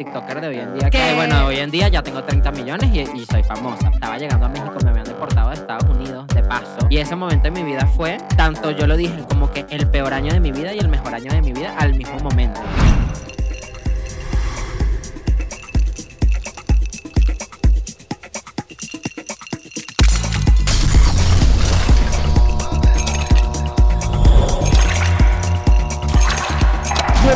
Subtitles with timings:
[0.00, 0.88] TikToker de hoy en día.
[0.88, 3.90] Que bueno, hoy en día ya tengo 30 millones y, y soy famosa.
[3.90, 6.78] Estaba llegando a México, me habían deportado de Estados Unidos de paso.
[6.88, 10.14] Y ese momento en mi vida fue, tanto yo lo dije, como que el peor
[10.14, 12.62] año de mi vida y el mejor año de mi vida al mismo momento.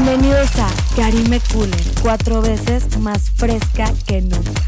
[0.06, 4.60] Bienvenidos a Karime Cooler, cuatro veces más fresca que nunca.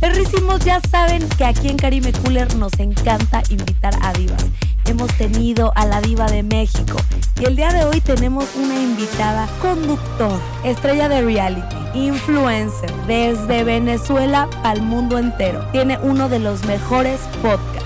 [0.00, 4.44] Perrísimos, ya saben que aquí en Karime Cooler nos encanta invitar a divas.
[4.86, 6.96] Hemos tenido a la diva de México
[7.40, 14.48] y el día de hoy tenemos una invitada conductor, estrella de reality, influencer, desde Venezuela
[14.64, 15.64] al mundo entero.
[15.70, 17.80] Tiene uno de los mejores podcasts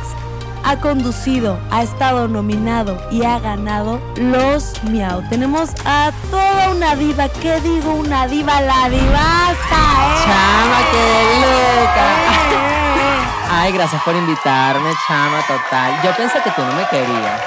[0.65, 5.23] ha conducido, ha estado nominado y ha ganado los Miau.
[5.29, 7.95] Tenemos a toda una diva, ¿qué digo?
[7.95, 10.25] Una diva, la divaza, ¿eh?
[10.25, 12.07] Chama, qué loca.
[12.51, 13.25] Eh.
[13.51, 16.01] Ay, gracias por invitarme, chama, total.
[16.03, 17.43] Yo pensé que tú no me querías.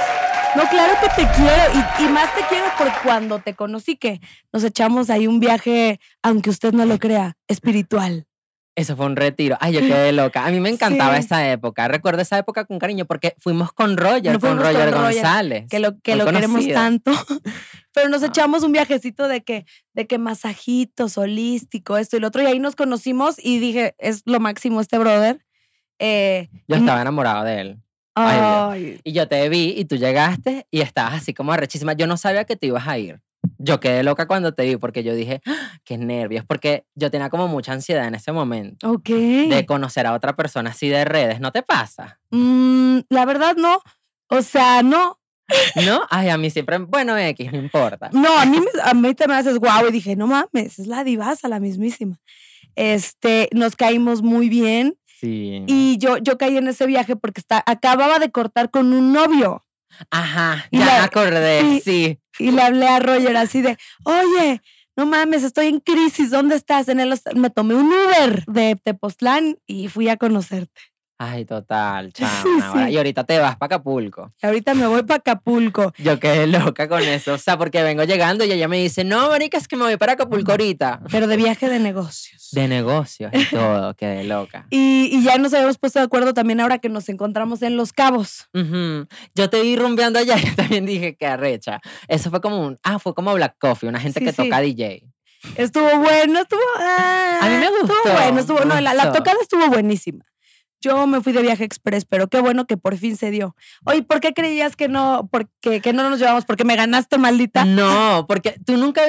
[0.55, 4.21] No, claro que te quiero y, y más te quiero por cuando te conocí que
[4.53, 8.26] nos echamos ahí un viaje, aunque usted no lo crea, espiritual.
[8.77, 9.57] Eso fue un retiro.
[9.59, 10.45] Ay, yo quedé loca.
[10.45, 11.21] A mí me encantaba Sí.
[11.25, 11.87] esa época.
[11.87, 15.65] Recuerdo esa época con cariño porque fuimos con Roger, con fuimos con Roger González.
[15.67, 17.11] que lo, que lo queremos tanto.
[17.93, 18.27] Pero nos Ah.
[18.27, 22.43] echamos un viajecito de que, de que masajitos, holístico, esto y lo otro.
[22.43, 25.43] Y ahí nos conocimos y dije, es lo máximo este brother.
[25.97, 27.77] Eh, Yo estaba enamorado de él.
[28.25, 31.93] Ay, Y yo te vi y tú llegaste y estabas así como arrechísima.
[31.93, 33.21] Yo no sabía que te ibas a ir.
[33.59, 37.29] Yo quedé loca cuando te vi porque yo dije, "Ah, qué nervios, porque yo tenía
[37.29, 39.09] como mucha ansiedad en ese momento ok.
[39.09, 41.39] de conocer a otra persona así de redes.
[41.39, 42.19] ¿No te pasa?
[42.31, 43.79] Mm, la verdad, no.
[44.29, 45.19] O sea, no.
[45.85, 46.01] ¿No?
[46.09, 48.09] Ay, a mí siempre, bueno, X, no importa.
[48.11, 49.87] No, a mí, a mí te me haces guau.
[49.87, 52.19] Y dije, no mames, es la divasa, la mismísima.
[52.75, 54.97] Este, nos caímos muy bien.
[55.19, 55.63] Sí.
[55.67, 59.65] Y yo, yo caí en ese viaje porque está, acababa de cortar con un novio.
[60.11, 61.81] Ajá, ya me acordé, sí.
[61.83, 62.19] sí.
[62.39, 64.61] Y le hablé a Roger así de, oye,
[64.95, 66.87] no mames, estoy en crisis, ¿dónde estás?
[66.89, 70.81] En el, me tomé un Uber de Tepoztlán y fui a conocerte.
[71.19, 72.73] Ay, total, chama.
[72.85, 72.91] Sí.
[72.93, 74.31] Y ahorita te vas para Acapulco.
[74.41, 75.91] Ahorita me voy para Acapulco.
[75.97, 77.33] Yo quedé loca con eso.
[77.33, 79.97] O sea, porque vengo llegando y ella me dice, no, marica, es que me voy
[79.97, 81.01] para Acapulco ahorita.
[81.11, 82.49] pero de viaje de negocios.
[82.51, 84.67] De negocios y todo, quedé loca.
[84.69, 87.93] Y, y ya nos habíamos puesto de acuerdo también ahora que nos encontramos en Los
[87.93, 88.47] Cabos.
[88.53, 89.07] Ujú.
[89.35, 91.81] Yo te vi rumbeando allá y también dije que arrecha.
[92.07, 94.43] Eso fue como un, ah, fue como Black Coffee, una gente Sí, que sí.
[94.43, 95.03] toca DJ.
[95.55, 96.59] Estuvo bueno, estuvo...
[96.79, 98.59] ah, A mí me gustó, Estuvo bueno, estuvo...
[98.65, 100.25] No, la, la tocada estuvo buenísima.
[100.81, 103.55] Yo me fui de viaje express, pero qué bueno que por fin se dio.
[103.85, 106.45] Oye, ¿por qué creías que no, porque, que no nos llevamos?
[106.45, 107.65] Porque me ganaste, maldita.
[107.65, 109.01] No, porque tú nunca...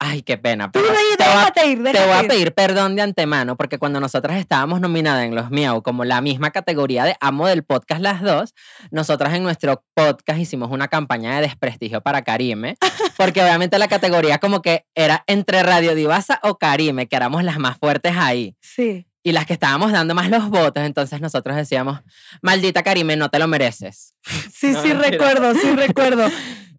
[0.00, 0.70] Ay, qué pena.
[0.70, 2.28] Pero te voy a- ir, Te voy a ir.
[2.28, 6.50] pedir perdón de antemano porque cuando nosotras estábamos nominadas en los Miau como la misma
[6.50, 8.54] categoría de amo del podcast las dos,
[8.90, 12.76] nosotras en nuestro podcast hicimos una campaña de desprestigio para Karime
[13.16, 17.58] porque obviamente la categoría como que era entre Radio Divasa o Karime, que éramos las
[17.58, 19.06] más fuertes ahí Sí.
[19.24, 22.00] Y las que estábamos dando más los votos, entonces nosotros decíamos,
[22.42, 24.14] maldita Karime, no te lo mereces.
[24.52, 25.10] Sí, No, sí mentira.
[25.10, 26.28] recuerdo, sí recuerdo.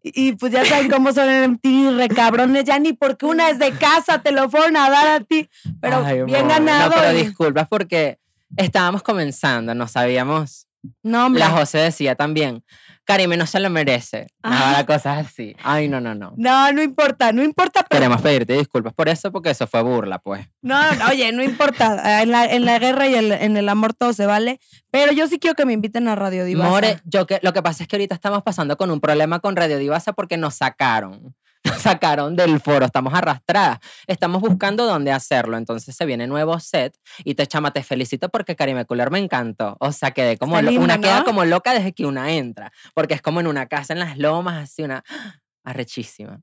[0.04, 3.58] Y, y pues ya saben cómo son en MTV, recabrones, ya ni porque una es
[3.58, 5.50] de casa te lo fueron a dar a ti,
[5.82, 6.50] pero Ay, bien amor.
[6.52, 6.90] ganado.
[6.92, 8.20] No, pero y- disculpas porque
[8.56, 10.68] estábamos comenzando, no sabíamos.
[11.03, 11.40] No, hombre.
[11.40, 12.63] La José decía también,
[13.06, 14.28] Karime no se lo merece.
[14.41, 14.50] Ah.
[14.50, 15.56] Nada, cosas así.
[15.63, 16.34] Ay, no, no, no.
[16.37, 20.20] No, no importa, no importa, pero Queremos pedirte disculpas por eso, porque eso fue burla,
[20.20, 20.47] pues.
[20.61, 22.22] no, no, oye, no importa.
[22.23, 24.59] En la, en la guerra y el- en el amor todo se vale.
[24.91, 26.70] Pero yo sí quiero que me inviten a Radio Divasa.
[26.70, 29.55] More, yo que, lo que pasa es que ahorita estamos pasando con un problema con
[29.55, 31.35] Radio Divasa porque nos sacaron.
[31.76, 33.80] Nos sacaron del foro, estamos arrastradas.
[34.08, 35.58] Estamos buscando dónde hacerlo.
[35.58, 36.98] Entonces se viene nuevo set.
[37.24, 39.76] Y te chama, te felicito porque Karime Cooler me encantó.
[39.80, 41.26] O sea, quedé como linda, una queda ¿no?
[41.26, 42.72] como loca desde que una entra.
[42.94, 45.04] Porque es como en una casa en las lomas, así una
[45.64, 46.42] arrechísima.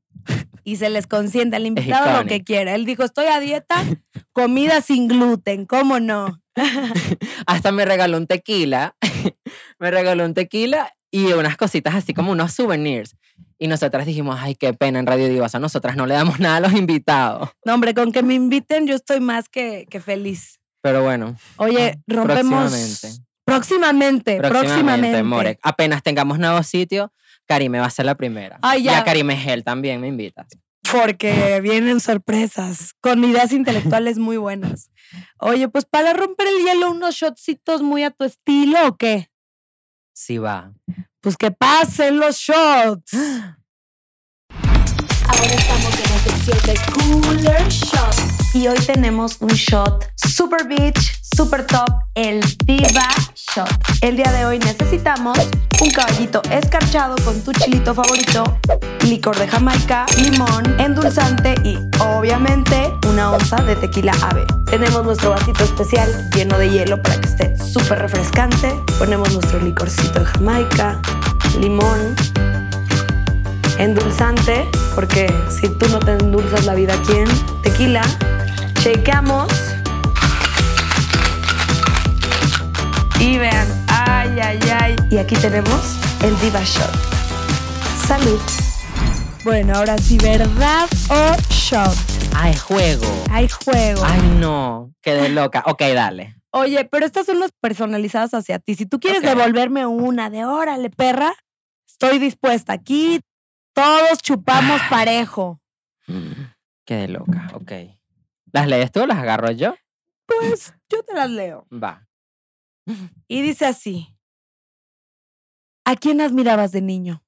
[0.65, 2.75] y se les consiente al invitado lo que quiera.
[2.75, 3.83] Él dijo, estoy a dieta,
[4.33, 6.43] comida sin gluten, ¿cómo no?
[7.47, 8.97] Hasta me regaló un tequila.
[9.79, 13.17] me regaló un tequila y unas cositas así como unos souvenirs.
[13.63, 15.55] Y nosotras dijimos, ay, qué pena en Radio Divas.
[15.55, 17.51] A nosotras no le damos nada a los invitados.
[17.65, 20.59] No, hombre, con que me inviten yo estoy más que, que feliz.
[20.81, 22.73] Pero bueno, Oye, rompemos...
[22.73, 23.23] próximamente.
[23.45, 25.23] Próximamente, próximamente.
[25.23, 25.61] More.
[25.63, 27.13] Apenas tengamos nuevo sitio,
[27.47, 28.59] Karime va a ser la primera.
[28.63, 29.05] Ay, Y a ya.
[29.05, 30.49] Karime Gel también me invitas.
[30.91, 34.91] Porque vienen sorpresas con ideas intelectuales muy buenas.
[35.39, 39.31] Oye, pues para romper el hielo, unos shotcitos muy a tu estilo o qué?
[40.13, 40.73] Sí va.
[41.23, 43.13] Pues que pasen los shots.
[45.29, 48.55] Ahora estamos en la sección de Cooler Shots.
[48.57, 53.71] Y hoy tenemos un shot super beach, super top, el Diva Shot.
[54.01, 55.39] El día de hoy necesitamos
[55.81, 58.59] un caballito escarchado con tu chilito favorito,
[59.05, 64.47] licor de Jamaica, limón, endulzante y obviamente una onza de tequila ave.
[64.67, 68.73] Tenemos nuestro vasito especial lleno de hielo para que esté súper refrescante.
[69.01, 71.01] Ponemos nuestro licorcito de Jamaica,
[71.59, 72.15] limón,
[73.79, 74.65] endulzante,
[74.95, 77.27] porque si tú no te endulzas la vida, ¿quién?
[77.65, 78.03] Tequila.
[78.81, 79.53] Shakeamos.
[83.19, 84.97] Y vean, ay, ay, ay.
[85.11, 86.93] Y aquí tenemos el Diva Shot.
[88.07, 88.62] Salud.
[89.45, 91.97] Bueno, ahora sí, ¿verdad o shot?
[92.37, 93.05] Ay, juego.
[93.29, 94.01] Hay juego.
[94.05, 94.95] Ay, no.
[95.03, 95.65] Quedé loca.
[95.67, 96.37] Ok, dale.
[96.53, 98.77] Oye, pero estas son las personalizadas hacia ti.
[98.77, 101.35] Si tú quieres devolverme una de órale, perra,
[101.85, 102.75] estoy dispuesta.
[102.75, 103.21] Aquí
[103.75, 105.61] todos chupamos parejo.
[106.87, 107.51] Quedé loca.
[107.55, 107.73] Ok.
[108.53, 109.75] ¿Las lees tú o las agarro yo?
[110.27, 111.67] Pues yo te las leo.
[111.73, 112.07] Va.
[113.27, 114.17] Y dice así.
[115.85, 117.25] ¿A quién admirabas de niño?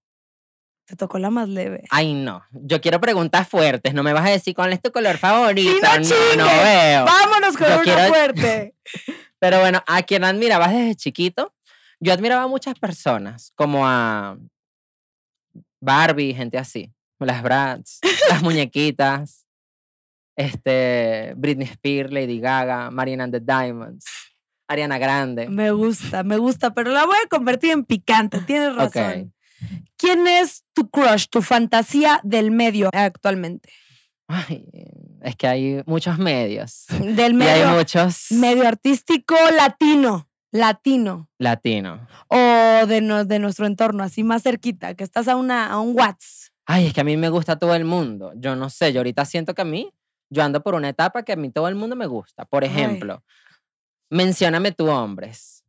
[0.87, 1.85] Te tocó la más leve.
[1.91, 2.43] Ay, no.
[2.53, 3.95] Yo quiero preguntas fuertes.
[3.95, 5.73] No me vas a decir cuál es tu color favorito.
[5.83, 5.99] no
[6.37, 7.05] no, no veo.
[7.07, 8.75] Vámonos con Yo una quiero- fuerte.
[9.39, 11.55] Pero bueno, ¿a quién admirabas desde chiquito?
[12.01, 14.37] Yo admiraba a muchas personas, como a
[15.81, 16.91] Barbie, gente así.
[17.19, 18.01] Las Bratz,
[18.31, 19.47] las muñequitas.
[20.37, 24.05] Este, Britney Spears, Lady Gaga, Marina and the Diamonds,
[24.69, 25.49] Ariana Grande.
[25.49, 28.41] Me gusta, me gusta, pero la voy a convertir en picante.
[28.41, 29.33] Tienes razón.
[29.97, 33.71] ¿Quién es tu crush, tu fantasía del medio actualmente?
[34.27, 34.67] Ay,
[35.23, 36.87] es que hay muchos medios.
[36.89, 41.29] Del Y hay medio, muchos medio artístico latino, latino.
[41.39, 42.01] latinos.
[42.29, 45.95] O de, no- de nuestro entorno, así más cerquita, que estás a, una, a un
[45.99, 46.53] Whats.
[46.67, 48.33] Ay, es que a mí me gusta todo el mundo.
[48.37, 49.93] Yo no sé, yo ahorita siento que a mí,
[50.31, 52.47] yo ando por una etapa que a mí todo el mundo me gusta.
[52.47, 52.71] Por Ay.
[52.71, 53.23] ejemplo,
[54.11, 55.64] mencióname tú hombres.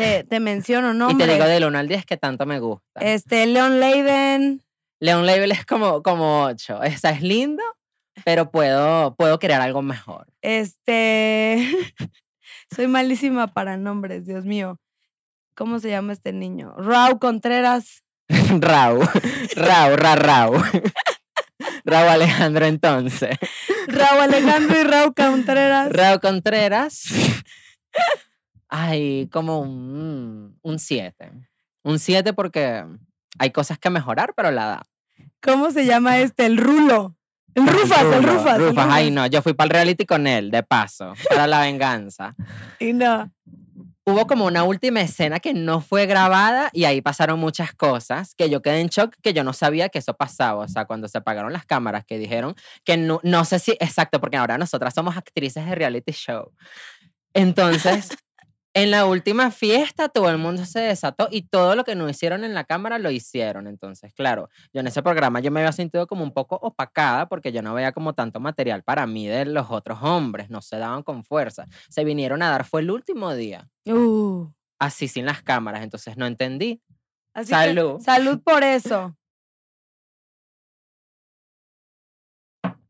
[0.00, 1.10] Te, te menciono, ¿no?
[1.10, 3.00] y te digo del 1 al 10 que tanto me gusta.
[3.00, 4.62] Este, Leon Leiden.
[4.98, 6.82] Leon Label es como, como 8.
[6.84, 7.62] Esa es lindo,
[8.24, 10.26] pero puedo, puedo crear algo mejor.
[10.42, 11.66] Este.
[12.74, 14.78] Soy malísima para nombres, Dios mío.
[15.54, 16.74] ¿Cómo se llama este niño?
[16.76, 18.02] Rau Contreras.
[18.60, 19.00] Rau,
[19.56, 20.54] Rau, Ra, Rau.
[21.84, 23.36] Rau Alejandro entonces.
[23.88, 25.92] Rau Alejandro y Rau Contreras.
[25.92, 27.02] Rau Contreras.
[28.70, 31.32] Ay, como un 7.
[31.82, 32.84] Un 7 porque
[33.38, 34.82] hay cosas que mejorar, pero la da.
[35.42, 36.46] ¿Cómo se llama este?
[36.46, 37.16] El Rulo.
[37.54, 38.58] El Rufas, el Rulo, Rufas.
[38.58, 39.12] el Rufas, ay Rufas.
[39.12, 42.34] no, yo fui para el reality con él, de paso, para la venganza.
[42.78, 43.28] Y no.
[44.06, 48.48] Hubo como una última escena que no fue grabada y ahí pasaron muchas cosas que
[48.48, 50.64] yo quedé en shock que yo no sabía que eso pasaba.
[50.64, 52.54] O sea, cuando se apagaron las cámaras que dijeron
[52.84, 56.52] que no, no sé si, exacto, porque ahora nosotras somos actrices de reality show.
[57.34, 58.10] Entonces,
[58.74, 62.44] en la última fiesta todo el mundo se desató y todo lo que no hicieron
[62.44, 63.66] en la cámara lo hicieron.
[63.66, 67.52] Entonces, claro, yo en ese programa yo me había sentido como un poco opacada porque
[67.52, 71.02] yo no veía como tanto material para mí de los otros hombres, no se daban
[71.02, 71.66] con fuerza.
[71.88, 74.46] Se vinieron a dar, fue el último día Uh,
[74.78, 76.80] así sin las cámaras, entonces no entendí.
[77.34, 78.00] así que Salud.
[78.00, 79.16] salud por eso.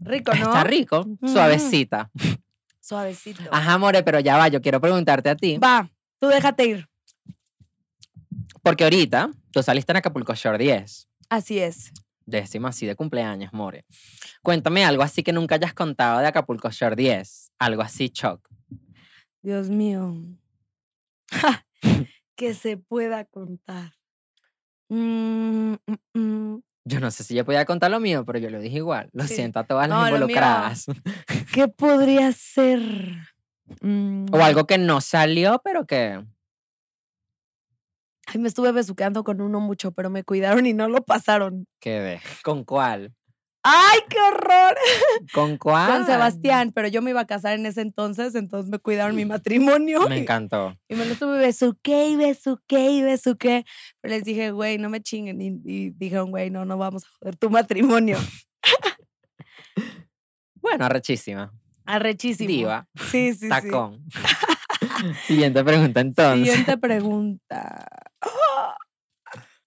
[0.00, 0.44] Rico, ¿no?
[0.46, 1.28] Está rico, Mm.
[1.28, 2.10] suavecita.
[2.84, 3.42] Suavecito.
[3.50, 5.88] Ajá, More, pero ya va, yo quiero preguntarte a ti, Va,
[6.18, 6.88] tú déjate ir.
[8.62, 11.90] porque ahorita tú saliste en Acapulco Shore 10, Así es.
[12.26, 13.86] décimo así de cumpleaños, More.
[14.42, 18.46] Cuéntame algo así que nunca hayas contado de Acapulco Shore 10, algo así shock.
[19.40, 20.14] Dios mío.
[22.36, 23.94] que se pueda contar.
[24.90, 26.62] Mm, mm, mm.
[26.86, 29.08] Yo no sé si yo podía contar lo mío, pero yo lo dije igual.
[29.12, 29.36] Lo Sí.
[29.36, 30.86] siento a todas No, las involucradas.
[31.52, 31.68] ¿Qué
[32.18, 32.80] podría ser?
[33.80, 36.22] Mm, O algo que no salió, pero que...
[38.26, 41.66] Ay, me estuve besuqueando con uno mucho, pero me cuidaron y no lo pasaron.
[41.80, 43.14] que de- ¿Con cuál?
[43.66, 44.76] ¡Ay, qué horror!
[45.32, 45.90] ¿Con cuál?
[45.90, 49.24] Con Sebastián, pero yo me iba a casar en ese entonces, entonces me cuidaron mi
[49.24, 50.06] matrimonio.
[50.06, 50.76] Me encantó.
[50.88, 53.64] Y me lo estuve besuqué y besuqué y besuqué.
[54.02, 55.40] Pero les dije, güey, no me chinguen.
[55.40, 58.18] Y, y dijeron, güey, no, no vamos a joder tu matrimonio.
[60.64, 61.52] Bueno, arrechísima.
[61.84, 62.48] Arrechísimo.
[62.48, 62.88] Diva.
[63.10, 63.48] Sí, sí, sí.
[63.50, 64.02] Tacón.
[65.26, 66.48] Siguiente pregunta entonces.
[66.48, 67.86] Siguiente pregunta.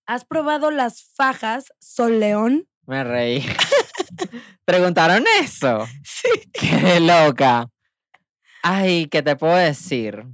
[0.07, 2.67] ¿Has probado las fajas Sol León?
[2.87, 3.45] Me reí.
[4.65, 5.85] ¿Preguntaron eso?
[6.03, 6.29] Sí.
[6.51, 7.69] ¡Qué loca!
[8.63, 10.25] Ay, ¿qué te puedo decir?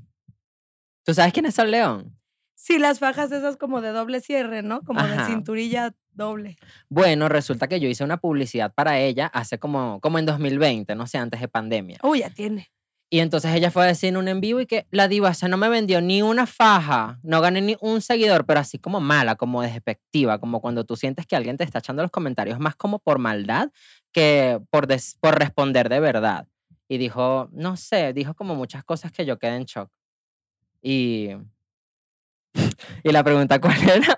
[1.04, 2.18] ¿Tú sabes quién es Sol León?
[2.56, 4.82] Sí, las fajas esas como de doble cierre, ¿no?
[4.82, 6.56] Como de cinturilla doble.
[6.88, 11.06] Bueno, resulta que yo hice una publicidad para ella hace como, como en 2020, no
[11.06, 11.98] sé, antes de pandemia.
[12.02, 12.72] Uy, ya tiene.
[13.14, 15.48] Y entonces ella fue a decir en un en vivo y que la diva esa
[15.48, 19.36] no me vendió ni una faja, no gané ni un seguidor, pero así como mala,
[19.36, 22.98] como despectiva, como cuando tú sientes que alguien te está echando los comentarios más como
[22.98, 23.70] por maldad
[24.12, 26.48] que por, des- por responder de verdad.
[26.88, 29.92] Y dijo, no sé, dijo como muchas cosas que yo quedé en shock.
[30.82, 31.30] Y,
[33.04, 34.18] y la pregunta cuál era.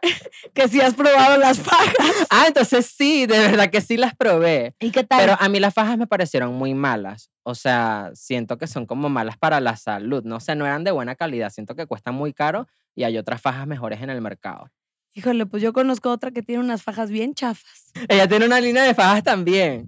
[0.54, 2.28] Que si has probado las fajas.
[2.30, 4.76] Ah, entonces sí, de verdad que sí las probé.
[4.80, 5.20] ¿Y qué tal?
[5.20, 7.30] Pero a mí las fajas me parecieron muy malas.
[7.44, 10.24] O sea, siento que son como malas para la salud.
[10.24, 11.50] No sé, no eran de buena calidad.
[11.50, 14.70] Siento que cuestan muy caro y hay otras fajas mejores en el mercado.
[15.14, 17.92] Híjole, pues yo conozco otra que tiene unas fajas bien chafas.
[18.10, 19.88] Ella tiene una línea de fajas también.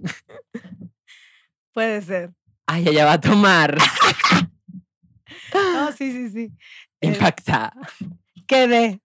[1.72, 2.32] Puede ser.
[2.66, 3.76] Ay, ella va a tomar.
[5.54, 6.52] No, sí, sí, sí.
[7.00, 7.72] Impactada.
[8.48, 9.00] Quedé.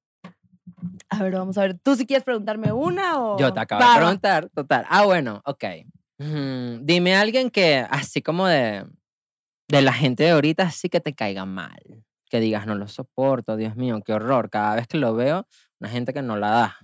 [1.09, 1.77] A ver, vamos a ver.
[1.77, 3.37] ¿Tú si quieres preguntarme una o...?
[3.37, 4.85] Yo te acabo de preguntar, total.
[4.89, 5.65] Ah, bueno, ok.
[6.17, 8.85] Dime a alguien que, así como de,
[9.67, 11.81] de la gente de ahorita, sí que te caiga mal.
[12.29, 14.49] Que digas, no lo soporto, Dios mío, qué horror.
[14.49, 15.45] Cada vez que lo veo,
[15.79, 16.77] una gente que no la da.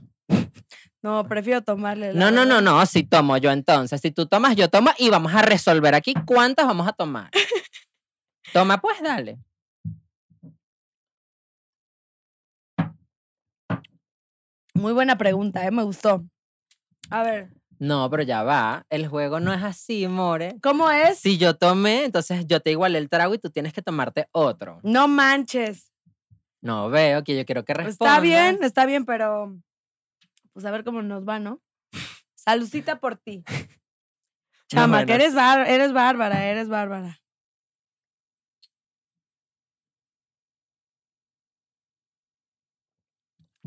[1.02, 2.14] No, prefiero tomarle.
[2.14, 4.02] la No, no, no, no, si tomo yo entonces.
[4.02, 7.32] Si tú tomas, yo tomo y vamos a resolver aquí cuántas vamos a tomar.
[8.54, 9.40] Toma, pues dale.
[14.80, 15.72] Muy buena pregunta, ¿eh?
[15.72, 16.24] Me gustó.
[17.10, 18.86] A ver, No, pero ya va.
[18.90, 20.58] El juego no es así, more.
[20.62, 21.20] ¿cómo es?
[21.20, 24.80] Si yo tomé, entonces yo te igualé el trago y tú tienes que tomarte otro.
[24.84, 25.92] No manches.
[26.62, 28.16] No veo que yo quiero que respondas.
[28.18, 29.58] Está bien, está bien, pero
[30.54, 31.62] pues a ver cómo nos va, ¿no?
[32.36, 33.44] Salucita por ti.
[34.68, 35.36] Chama, que bueno, eres,
[35.68, 37.20] eres bárbara, eres bárbara.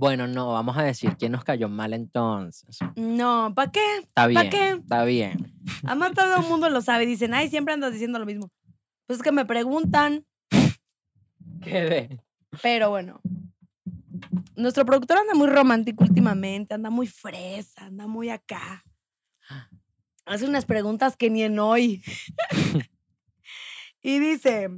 [0.02, 2.76] Bueno, no, vamos a decir quién nos cayó mal entonces.
[2.96, 3.98] No, ¿para qué?
[3.98, 4.50] Está bien.
[4.50, 4.70] qué?
[4.70, 5.54] Está bien.
[5.84, 7.06] Además todo el mundo lo sabe.
[7.06, 8.50] Dicen, ay, siempre andas diciendo lo mismo.
[9.06, 10.26] Pues es que me preguntan,
[11.62, 12.20] Quedé.
[12.62, 13.20] pero bueno.
[14.56, 18.82] Nuestro productor anda muy romántico últimamente, anda muy fresa, anda muy acá.
[20.26, 22.02] Hace unas preguntas que ni en hoy.
[24.02, 24.68] y dice,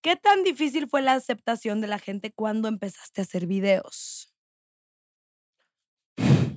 [0.00, 4.31] ¿qué tan difícil fue la aceptación de la gente cuando empezaste a hacer videos?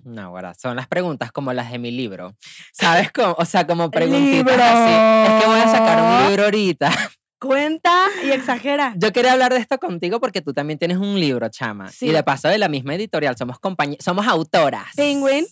[0.05, 2.35] No, ahora son las preguntas como las de mi libro.
[2.71, 3.35] ¿Sabes cómo?
[3.39, 5.33] O sea, como preguntitas así.
[5.33, 6.43] Es que voy a sacar un Libro.
[6.45, 6.91] ahorita.
[7.39, 8.93] Cuenta y exagera.
[8.97, 11.89] Yo quería hablar de esto contigo porque tú también tienes un libro, chama.
[11.91, 12.07] Sí.
[12.07, 14.85] Y de paso de la misma editorial, somos compañe- somos autoras.
[14.95, 15.45] Penguin.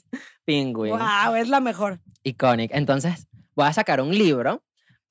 [0.45, 0.91] Penguin.
[0.97, 1.99] Wow, es la mejor.
[2.23, 2.71] Iconic.
[2.73, 4.63] Entonces, voy a sacar un libro.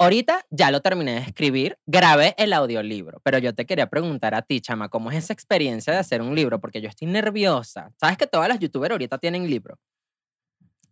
[0.02, 4.42] Ahorita ya lo terminé de escribir, grabé el audiolibro, pero yo te quería preguntar a
[4.42, 6.60] ti, chama, ¿cómo es esa experiencia de hacer un libro?
[6.60, 7.92] Porque yo estoy nerviosa.
[8.00, 9.78] ¿Sabes que todas las youtubers ahorita tienen libro?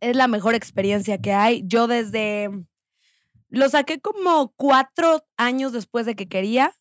[0.01, 1.63] es la mejor experiencia que hay.
[1.67, 2.51] Yo desde,
[3.49, 6.73] lo saqué como cuatro años después de que quería.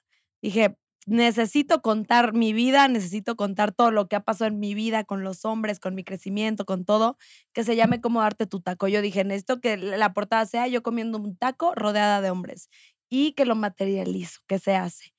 [0.41, 0.77] Dije,
[1.07, 5.23] necesito contar mi vida, necesito contar todo lo que ha pasado en mi vida con
[5.23, 7.17] los hombres, con mi crecimiento, con todo,
[7.53, 8.87] que se llame como darte tu taco.
[8.87, 12.69] Yo dije, necesito que la portada sea yo comiendo un taco rodeada de hombres
[13.09, 15.13] y que lo materializo, que se hace.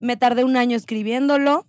[0.00, 1.66] Me tardé un año escribiéndolo,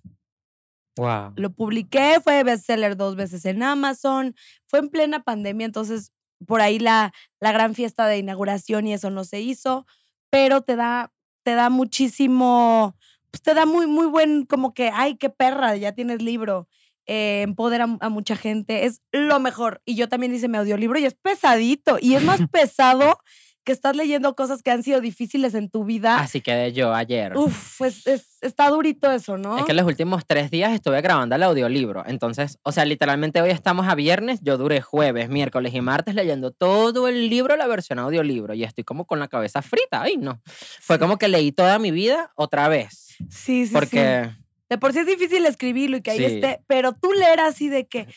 [0.97, 1.33] Wow.
[1.35, 4.35] lo publiqué, fue bestseller dos veces en Amazon,
[4.67, 6.11] fue en plena pandemia, entonces
[6.45, 9.85] por ahí la, la gran fiesta de inauguración y eso no se hizo,
[10.29, 11.11] pero te da,
[11.43, 12.95] te da muchísimo,
[13.33, 16.67] pues te da muy, muy buen, como que, ay, qué perra, ya tienes libro,
[17.07, 19.81] eh, empodera a mucha gente, es lo mejor.
[19.85, 23.17] Y yo también hice mi audiolibro y es pesadito, y es más pesado
[23.63, 26.19] que estás leyendo cosas que han sido difíciles en tu vida.
[26.19, 27.35] Así quedé yo ayer.
[27.37, 29.57] Uf, pues es, está durito eso, ¿no?
[29.57, 32.03] Es que los últimos tres días estuve grabando el audiolibro.
[32.05, 34.39] Entonces, o sea, literalmente hoy estamos a viernes.
[34.41, 38.53] Yo duré jueves, miércoles y martes leyendo todo el libro, la versión audiolibro.
[38.53, 40.01] Y estoy como con la cabeza frita.
[40.01, 40.41] Ay, no.
[40.81, 43.15] Fue como que leí toda mi vida otra vez.
[43.17, 43.73] Sí, sí, sí.
[43.73, 44.29] Porque
[44.69, 46.25] De por sí es difícil escribirlo y que ahí Sí.
[46.25, 48.07] esté, pero tú leer así de que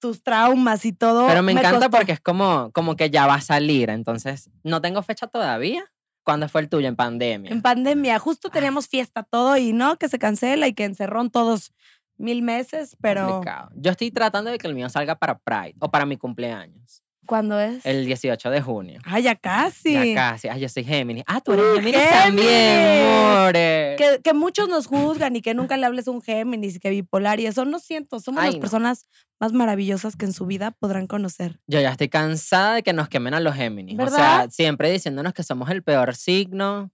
[0.00, 1.26] tus traumas y todo.
[1.26, 1.90] Pero me encanta costó.
[1.90, 3.90] porque es como, como que ya va a salir.
[3.90, 5.84] Entonces, no tengo fecha todavía.
[6.24, 6.88] ¿Cuándo fue el tuyo?
[6.88, 7.50] En pandemia.
[7.50, 11.72] En pandemia, justo teníamos fiesta todo y no, que se cancela y que encerrón todos
[12.18, 13.70] mil meses, pero Complicado.
[13.74, 17.02] Yo estoy tratando de que el mío salga para Pride o para mi cumpleaños.
[17.30, 17.86] ¿Cuándo es?
[17.86, 18.98] El 18 de junio.
[19.04, 19.92] Ay, ya casi.
[19.92, 20.48] Ya casi.
[20.48, 21.22] Ay, yo soy Géminis.
[21.28, 22.22] Ah, tú eres Uh, Géminis Géminis.
[22.24, 23.94] también, more.
[23.96, 26.90] Que, que muchos nos juzgan y que nunca le hables a un Géminis y que
[26.90, 28.18] bipolar y eso no siento.
[28.18, 28.60] Somos Ay, las no.
[28.60, 29.06] personas
[29.38, 31.60] más maravillosas que en su vida podrán conocer.
[31.68, 33.94] Yo ya estoy cansada de que nos quemen a los Géminis.
[33.98, 34.50] O sea, ¿Verdad?
[34.50, 36.90] siempre diciéndonos que somos el peor signo.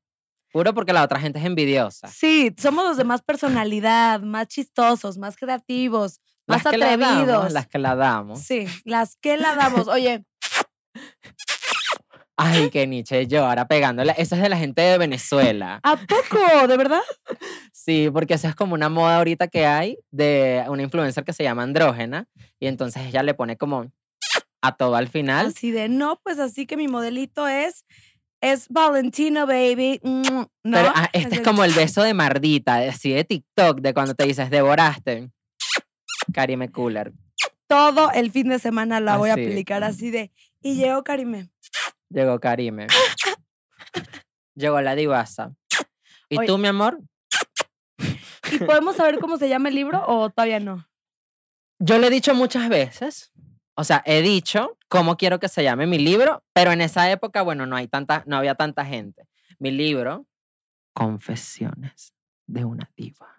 [0.52, 2.08] Puro porque la otra gente es envidiosa.
[2.08, 7.52] Sí, somos los de más personalidad, más chistosos, más creativos, más la damos, atrevidos.
[7.52, 8.40] las que la damos.
[8.40, 9.88] Sí, las que la damos.
[9.88, 10.24] Oye,
[12.38, 14.14] Ay, qué Nietzsche yo ahora pegándole.
[14.18, 15.80] Eso es de la gente de Venezuela.
[15.82, 16.68] ¿a poco?
[16.68, 17.00] ¿De verdad?
[17.72, 21.44] Sí, porque eso es como una moda ahorita que hay de una influencer que se
[21.44, 22.28] llama Andrógena.
[22.60, 23.90] Y entonces ella le pone como
[24.60, 25.46] a todo al final.
[25.46, 27.86] Así de, no, pues así que mi modelito es,
[28.52, 30.00] es Valentino, baby.
[30.02, 30.48] mm, ¿No?
[30.64, 34.26] Pero ah, este es como el beso de Mardita, así de TikTok, de cuando te
[34.26, 35.30] dices, devoraste.
[36.32, 37.12] Karime Cooler.
[37.66, 41.50] Todo el fin de semana la voy a aplicar así de, y llegó Karime.
[42.08, 42.86] Llegó Karime.
[44.54, 45.52] Llegó la divasa.
[46.28, 46.46] ¿Y Oye.
[46.46, 47.00] tú, mi amor?
[48.50, 50.88] ¿Y podemos saber cómo se llama el libro o todavía no?
[51.78, 53.32] Yo le he dicho muchas veces,
[53.76, 57.42] o sea, he dicho cómo quiero que se llame mi libro, pero en esa época,
[57.42, 59.28] bueno, no, hay tanta, no había tanta gente.
[59.58, 60.26] Mi libro,
[60.94, 62.14] Confesiones
[62.46, 63.35] de una diva.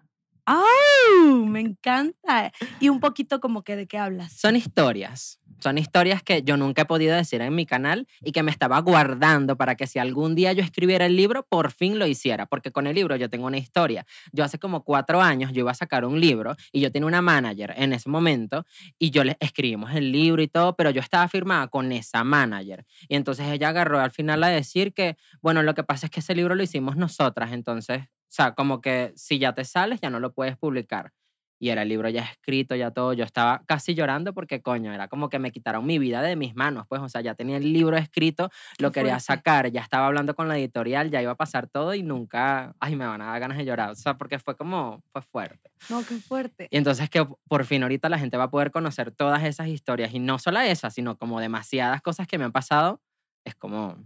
[0.48, 1.46] ¡Au!
[1.46, 2.54] Me encanta.
[2.80, 4.32] Y un poquito como que de qué hablas.
[4.32, 8.44] Son historias, son historias que yo nunca he podido decir en mi canal y que
[8.44, 12.08] me estaba guardando para que si algún día yo escribiera el libro, por fin lo
[12.08, 14.06] hiciera, porque con el libro yo tengo una historia.
[14.32, 17.22] Yo hace como cuatro años yo iba a sacar un libro y yo tenía una
[17.22, 18.66] manager en ese momento
[18.98, 22.86] y yo le escribimos el libro y todo, pero yo estaba firmada con esa manager.
[23.10, 26.22] Y entonces ella agarró al final a decir que, bueno, lo que pasa es que
[26.22, 30.10] ese libro lo hicimos nosotras, entonces, o sea, como que si ya te sales, ya
[30.10, 31.14] no lo puedes publicar.
[31.60, 33.14] Y era el libro ya escrito, ya todo.
[33.14, 36.56] Yo estaba casi llorando porque, coño, era como que me quitaron mi vida de mis
[36.56, 36.86] manos.
[36.88, 40.48] Pues, o sea, ya tenía el libro escrito, lo quería sacar, ya estaba hablando con
[40.48, 43.58] la editorial, ya iba a pasar todo y nunca, ay, me van a dar ganas
[43.58, 43.92] de llorar.
[43.92, 45.72] O sea, porque fue como, fue fuerte.
[45.90, 46.68] No, qué fuerte.
[46.70, 50.14] Y entonces que por fin ahorita la gente va a poder conocer todas esas historias
[50.14, 53.02] y no solo esas, sino como demasiadas cosas que me han pasado.
[53.46, 53.98] Es como,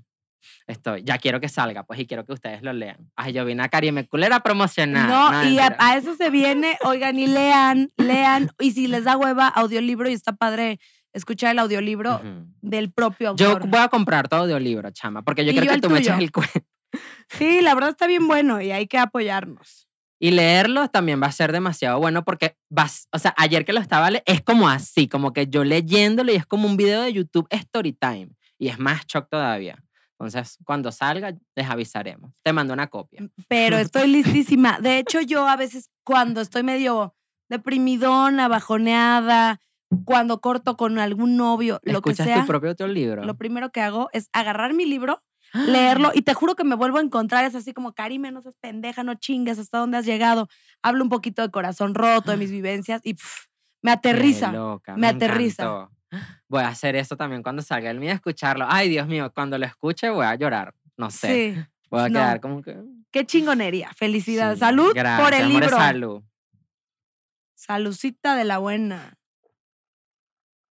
[0.68, 3.12] estoy, ya quiero que salga, pues, y quiero que ustedes lo lean.
[3.16, 5.08] Ay, yo vine a Karime Cooler a promocionar.
[5.08, 8.50] No, y a, eso se viene, oigan, y lean, lean.
[8.60, 10.80] Y si les da hueva, audiolibro, y está padre
[11.14, 12.46] escuchar el audiolibro Ujú.
[12.62, 13.68] del propio Yo autor.
[13.70, 16.14] voy a comprar tu audiolibro, chama, porque yo Y quiero yo que tú me eches
[16.14, 16.24] tuyo.
[16.26, 16.68] el cuento.
[17.30, 19.88] Sí, la verdad está bien bueno y hay que apoyarnos.
[20.20, 23.80] Y leerlo también va a ser demasiado bueno porque vas, o sea, ayer que lo
[23.80, 27.48] estaba es como así, como que yo leyéndolo y es como un video de YouTube
[27.50, 29.84] Story Time y es más shock todavía.
[30.26, 32.32] Entonces, cuando salga, les avisaremos.
[32.44, 33.28] Te mando una copia.
[33.48, 34.80] Pero estoy listísima.
[34.80, 37.16] De hecho, yo a veces cuando estoy medio
[37.50, 39.60] deprimidona, bajoneada,
[40.06, 43.24] cuando corto con algún novio, lo que ¿Escuchas sea, tu propio audiolibro?
[43.26, 45.22] lo primero que hago es agarrar mi libro,
[45.54, 47.44] leerlo y te juro que me vuelvo a encontrar.
[47.44, 50.48] Es así como, Karime, no seas pendeja, no chingues, ¿hasta dónde has llegado?
[50.82, 53.16] Hablo un poquito de corazón roto, de mis vivencias y
[53.82, 54.52] me aterriza.
[54.52, 55.90] loca, me aterriza.
[56.48, 58.66] Voy a hacer eso también cuando salga el mío, escucharlo.
[58.68, 60.74] Ay, Dios mío, cuando lo escuche voy a llorar.
[60.98, 61.56] No sé.
[61.56, 62.20] Sí, Voy a no.
[62.20, 62.78] quedar como que...
[63.12, 63.92] qué chingonería.
[63.96, 64.60] Felicidades.
[64.60, 65.70] sí, Salud por el amor, libro.
[65.70, 66.24] Salud.
[67.56, 69.18] Salucita de la buena.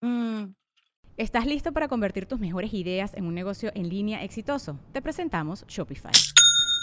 [0.02, 0.54] Mm.
[1.18, 4.80] ¿Estás listo para convertir tus mejores ideas en un negocio en línea exitoso?
[4.94, 6.14] Te presentamos Shopify.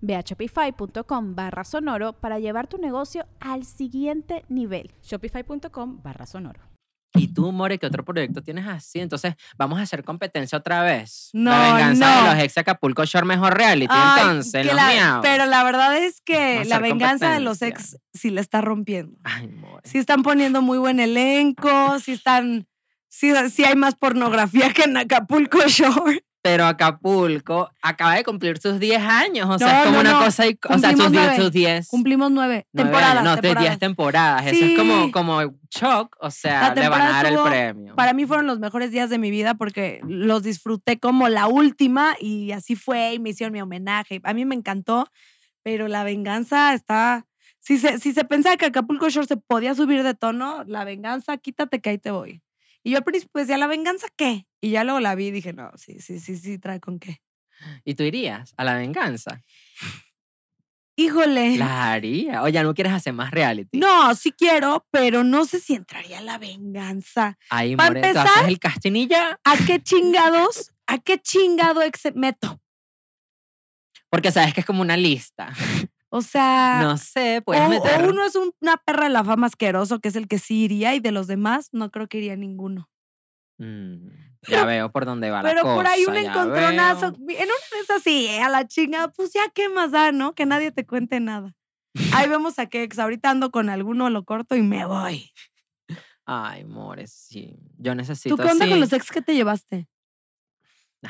[0.00, 4.92] Ve a shopify.com barra sonoro para llevar tu negocio al siguiente nivel.
[5.02, 6.60] Shopify.com barra sonoro.
[7.16, 8.98] ¿Y tú, More, qué otro proyecto tienes así?
[8.98, 11.30] Entonces, vamos a hacer competencia otra vez.
[11.32, 12.22] No, La venganza no.
[12.28, 13.86] de los ex Acapulco Shore mejor reality.
[13.88, 15.22] Ay, entonces, los la- miau.
[15.22, 19.16] pero la verdad es que la venganza de los ex sí la está rompiendo.
[19.22, 19.80] Ay, More.
[19.84, 22.66] Sí están poniendo muy buen elenco, sí están,
[23.08, 26.24] sí, sí hay más pornografía que en Acapulco Shore.
[26.46, 29.48] Pero Acapulco acaba de cumplir sus 10 años.
[29.48, 30.24] O sea, es como no, una no.
[30.26, 30.46] cosa.
[30.46, 31.22] y- O sea, Cumplimos sus 10.
[31.24, 31.36] nueve.
[31.42, 33.16] Sus 10 Cumplimos nueve nueve temporadas.
[33.16, 33.24] años.
[33.24, 33.62] No, de temporadas.
[33.70, 34.46] 10 temporadas.
[34.48, 35.10] Eso es como, Sí.
[35.10, 36.16] como shock.
[36.20, 37.94] O sea, le van a temporada dar el premio.
[37.96, 42.14] Para mí fueron los mejores días de mi vida porque los disfruté como la última
[42.20, 44.20] y así fue y me hicieron mi homenaje.
[44.22, 45.08] A mí me encantó,
[45.62, 47.24] pero la venganza está...
[47.58, 51.38] Si se, si se pensaba que Acapulco Shore se podía subir de tono, la venganza,
[51.38, 52.42] quítate que ahí te voy.
[52.84, 54.46] Y yo al principio decía, ¿la venganza qué?
[54.60, 57.22] Y ya luego la vi y dije, no, sí, sí, sí, sí, trae con qué.
[57.84, 59.40] ¿Y tú irías a la venganza?
[60.96, 61.56] Híjole.
[61.56, 62.42] La haría.
[62.42, 63.78] O ya no quieres hacer más reality.
[63.78, 67.36] No, sí quiero, pero no sé si entraría la venganza.
[67.50, 69.40] Ahí, Pa' more, empezar- haces el ya.
[69.44, 72.60] ¿A qué chingados, a qué chingado ex meto?
[74.10, 75.52] Porque sabes que es como una lista.
[76.16, 78.08] O sea, No sé, puedes o, o meter.
[78.08, 80.94] uno es un- una perra de la fama asqueroso, que es el que sí iría,
[80.94, 82.88] y de los demás no creo que iría ninguno.
[83.58, 84.10] Mm,
[84.64, 85.74] ya veo por dónde va Pero la cosa.
[85.74, 87.12] por ahí un encontronazo.
[87.18, 87.38] veo.
[87.38, 90.34] En una de esas sí, eh, a la chingada, pues ya qué más da, ¿no?
[90.36, 91.56] Que nadie te cuente nada.
[92.12, 95.32] Ahí vemos a que ex, ahorita ando con alguno, lo corto y me voy.
[96.26, 97.56] Ay, more, sí.
[97.76, 99.88] Yo necesito ¿Tú qué onda así, con los ex que te llevaste?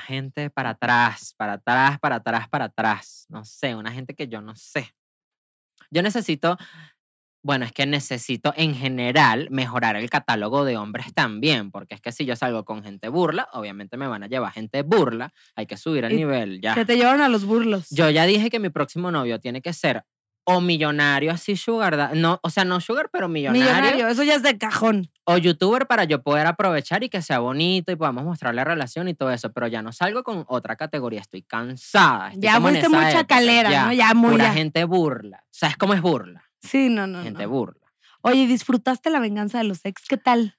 [0.01, 3.27] Gente para atrás, para atrás, para atrás, para atrás.
[3.29, 4.95] No sé, una gente que yo no sé.
[5.91, 6.57] Yo necesito,
[7.43, 12.11] bueno, es que necesito en general mejorar el catálogo de hombres también, porque es que
[12.11, 15.77] si yo salgo con gente burla, obviamente me van a llevar gente burla, hay que
[15.77, 16.75] subir el Y nivel, ya.
[16.75, 17.89] Que te llevaron a los burlos.
[17.91, 20.05] Yo ya dije que mi próximo novio tiene que ser
[20.47, 24.35] o millonario así sugar, da- no, o sea, no sugar, pero millonario, Millonario, eso ya
[24.35, 25.11] es de cajón.
[25.25, 29.09] o youtuber para yo poder aprovechar y que sea bonito y podamos mostrar la relación
[29.09, 32.29] y todo eso, pero ya no salgo con otra categoría, estoy cansada.
[32.29, 33.93] estoy Ya fuiste muy época, chacalera, ¿no?
[33.93, 34.53] Ya muy pura ya.
[34.53, 35.45] gente burla.
[35.51, 36.45] ¿Sabes cómo es burla?
[36.61, 37.23] Sí, no, no.
[37.23, 37.49] gente no.
[37.51, 37.81] burla.
[38.23, 40.03] Oye, ¿disfrutaste la venganza de los ex?
[40.09, 40.57] ¿Qué tal?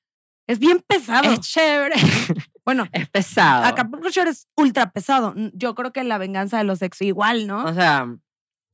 [0.48, 1.32] Es bien pesado.
[1.32, 1.96] Es chévere,
[2.66, 3.66] bueno, es pesado.
[3.66, 5.34] Acapulco Shore es ultra pesado.
[5.54, 7.64] Yo creo que la venganza de los ex igual, ¿no?
[7.66, 8.08] O sea,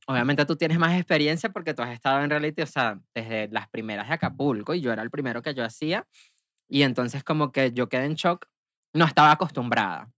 [0.06, 3.68] obviamente tú tienes más experiencia porque tú has estado en reality, o sea, desde las
[3.68, 6.06] primeras de Acapulco y yo era el primero que yo hacía.
[6.68, 8.46] Y entonces como que yo quedé en shock,
[8.94, 10.10] no estaba acostumbrada.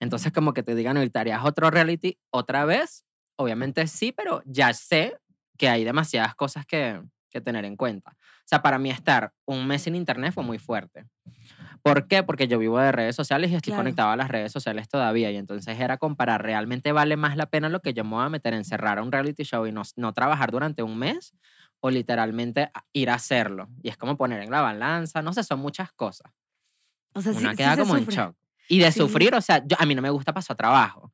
[0.00, 3.04] Entonces como que te digan, harías otro reality otra vez.
[3.36, 5.16] Obviamente sí, pero ya sé
[5.56, 8.10] que hay demasiadas cosas que, que tener en cuenta.
[8.12, 11.06] O sea, para mí estar un mes sin internet fue muy fuerte.
[11.84, 12.22] ¿Por qué?
[12.22, 13.80] Porque yo vivo de redes sociales y estoy Claro.
[13.82, 15.30] conectado a las redes sociales todavía.
[15.32, 18.28] Y entonces era comparar, ¿realmente vale más la pena lo que yo me voy a
[18.28, 21.34] meter en cerrar a un reality show y no, no trabajar durante un mes?
[21.80, 23.68] O literalmente ir a hacerlo.
[23.82, 26.32] Y es como poner en la balanza, no sé, son muchas cosas.
[27.14, 28.36] O sea, sí, Una sí queda se como en shock.
[28.68, 29.00] Y de Sí.
[29.00, 31.12] sufrir, o sea, yo, a mí no me gusta pasar trabajo.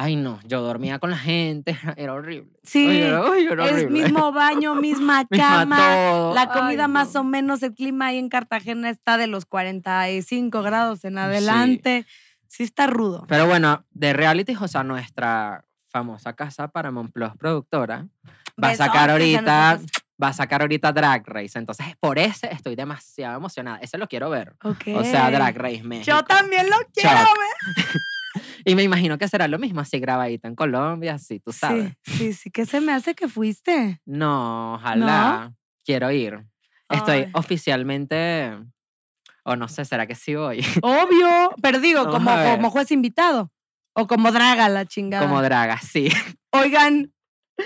[0.00, 2.52] Ay, no, yo dormía con la gente, era horrible.
[2.62, 4.02] Sí, era, era Es horrible.
[4.04, 6.30] mismo baño, misma cama.
[6.36, 7.20] La comida Ay, más no.
[7.22, 12.06] o menos, el clima ahí en Cartagena está de los 45 grados en adelante.
[12.46, 13.24] Sí, está rudo.
[13.26, 18.06] Pero bueno, de reality, o sea, nuestra famosa casa para Plus productora
[18.62, 19.80] va a sacar ahorita,
[20.22, 21.58] va a sacar ahorita Drag Race.
[21.58, 23.78] Entonces, por ese estoy demasiado emocionada.
[23.78, 24.54] Ese lo quiero ver.
[24.62, 24.94] Ok.
[24.94, 26.16] O sea, Drag Race México.
[26.16, 27.84] Yo también lo quiero ver.
[28.68, 31.94] Y me imagino que será lo mismo, así grabadito en Colombia, así, tú sabes.
[32.02, 32.50] Sí, sí, sí.
[32.50, 34.00] ¿Qué se me hace que fuiste?
[34.04, 35.54] No, ojalá.
[35.86, 36.44] Quiero ir.
[36.90, 37.30] Estoy Ay.
[37.32, 38.58] oficialmente,
[39.42, 40.60] o no sé, ¿será que sí voy?
[40.82, 43.50] Obvio, pero digo, Vamos como, como juez invitado.
[43.94, 45.26] O como draga la chingada.
[45.26, 46.10] Como draga, sí.
[46.52, 47.12] Oigan,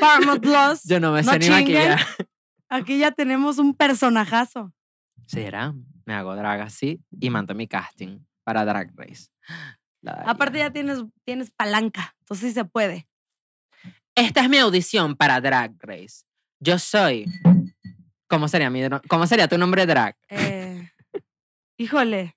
[0.01, 1.91] Paramount Plus, Yo no me No sé ni chinguen.
[1.91, 2.01] maquillar.
[2.69, 4.73] aquí ya tenemos un personajazo.
[5.27, 5.75] ¿Será?
[6.05, 9.29] Me hago drag así y mando mi casting para Drag Race.
[10.03, 10.31] Daría.
[10.31, 13.09] Aparte ya tienes, tienes palanca, entonces sí se puede.
[14.15, 16.25] Esta es mi audición para Drag Race.
[16.61, 17.27] Yo soy.
[18.29, 20.17] ¿Cómo sería, mi, ¿cómo sería tu nombre drag?
[20.29, 20.91] Eh,
[21.77, 22.35] híjole.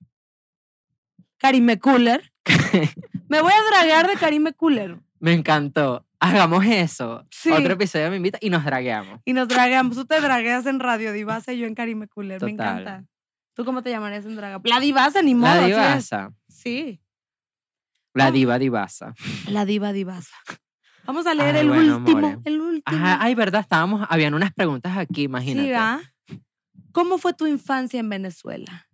[1.38, 2.32] Karime Cooler.
[3.28, 4.98] Me voy a dragar de Karime Cooler.
[5.20, 6.04] Me encantó.
[6.18, 7.26] Hagamos eso.
[7.30, 7.50] Sí.
[7.50, 9.20] Otro episodio me invita y nos dragueamos.
[9.24, 9.96] Y nos dragueamos.
[9.96, 12.42] Tú te dragueas en Radio Divasa y yo en Karime Cooler.
[12.42, 12.80] Me Total.
[12.80, 13.04] encanta.
[13.54, 14.60] ¿Tú cómo te llamarías en draga?
[14.64, 15.54] La Divasa, ni modo.
[15.54, 16.32] La divasa.
[16.48, 17.00] Sí.
[18.16, 18.30] La Ah.
[18.30, 19.14] diva divasa.
[19.48, 20.34] La diva divasa.
[21.04, 22.20] Vamos a leer Ay, el bueno, último.
[22.20, 22.38] more.
[22.44, 22.82] El último.
[22.86, 25.68] Ajá, ay, verdad, estábamos, habían unas preguntas aquí, imagínate.
[25.68, 26.00] sí, ¿va?
[26.92, 28.88] ¿Cómo fue tu infancia en Venezuela?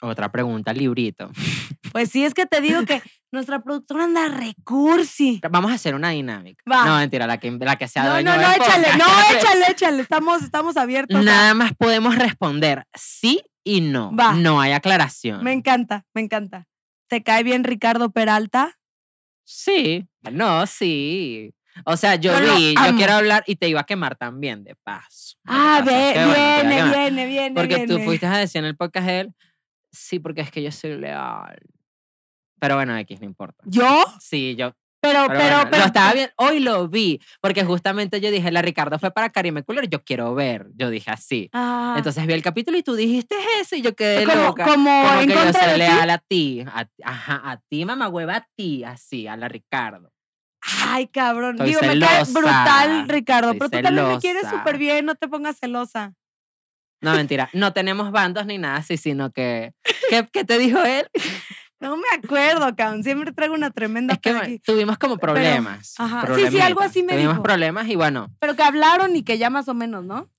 [0.00, 1.30] Otra pregunta, librito.
[1.92, 5.40] Pues sí, es que te digo que nuestra productora anda recursi.
[5.50, 6.62] Vamos a hacer una dinámica.
[6.70, 6.86] Va.
[6.86, 8.98] No, mentira, la que, la que sea No, dueño no, no, échale, podcast.
[8.98, 9.04] no,
[9.38, 10.02] échale, échale.
[10.02, 11.18] Estamos, estamos abiertos.
[11.18, 14.10] a- Nada más podemos responder sí y no.
[14.16, 14.32] Va.
[14.32, 15.44] No hay aclaración.
[15.44, 16.66] Me encanta, me encanta.
[17.12, 18.80] ¿Te cae bien Ricardo Peralta?
[19.44, 21.54] Sí, no, sí.
[21.84, 25.36] O sea, yo vi, yo quiero hablar y te iba a quemar también, de paso.
[25.44, 28.04] Ah, ve, bueno, viene, viene, viene, Porque tú viene.
[28.06, 29.34] fuiste a decir en el podcast de él,
[29.90, 31.58] sí, porque es que yo soy leal.
[32.58, 33.62] Pero bueno, X, no importa.
[33.66, 34.06] ¿Yo?
[34.18, 34.72] Sí, yo.
[35.02, 35.78] Pero, Pero, pero, bueno, pero.
[35.82, 36.30] lo estaba bien.
[36.36, 40.32] Hoy lo vi, porque justamente yo dije, la Ricardo fue para Karime Cooler, yo quiero
[40.34, 40.68] ver.
[40.76, 41.50] Yo dije así.
[41.52, 44.64] Ah, Entonces vi el capítulo y tú dijiste eso y yo quedé como, loca.
[44.64, 46.64] como Como en que yo soy leal a ti.
[46.72, 50.12] A, ajá, a ti, mamá hueva, a ti, así, a la Ricardo.
[50.86, 51.56] Ay, cabrón.
[51.56, 53.50] Estoy Digo, me cae celosa, brutal, Ricardo.
[53.50, 54.58] estoy pero tú también me quieres celosa.
[54.58, 56.14] súper bien, no te pongas celosa.
[57.00, 57.50] No, mentira.
[57.52, 59.72] No tenemos bandos ni nada así, sino que.
[60.08, 61.08] ¿Qué, qué te dijo él?
[61.82, 63.02] No me acuerdo, cabrón.
[63.02, 64.58] Siempre traigo una tremenda Es que aquí.
[64.60, 65.94] tuvimos como problemas.
[65.98, 66.26] ajá.
[66.34, 67.42] Sí, sí, algo así me Tuvimos dijo.
[67.42, 68.30] problemas y bueno.
[68.38, 70.30] Pero que hablaron y que ya más o menos, ¿no?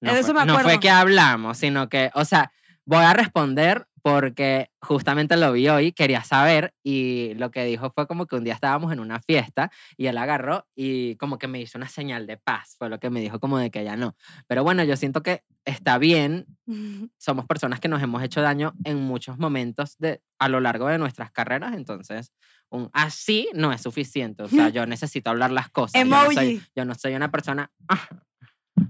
[0.00, 0.80] No, De eso fue, me no fue acuerdo.
[0.80, 2.52] que hablamos, sino que, o sea,
[2.84, 8.06] voy a responder porque justamente lo vi hoy, quería saber y lo que dijo fue
[8.06, 11.60] como que un día estábamos en una fiesta y él agarró y como que me
[11.60, 14.16] hizo una señal de paz, fue lo que me dijo como de que ya no.
[14.46, 16.46] Pero bueno, yo siento que está bien,
[17.18, 20.98] somos personas que nos hemos hecho daño en muchos momentos de, a lo largo de
[20.98, 22.32] nuestras carreras, entonces
[22.70, 26.00] un así no es suficiente, o sea, yo necesito hablar las cosas.
[26.00, 26.62] yo no soy- Emoji.
[26.74, 27.70] yo no soy una persona...
[27.88, 28.08] ah.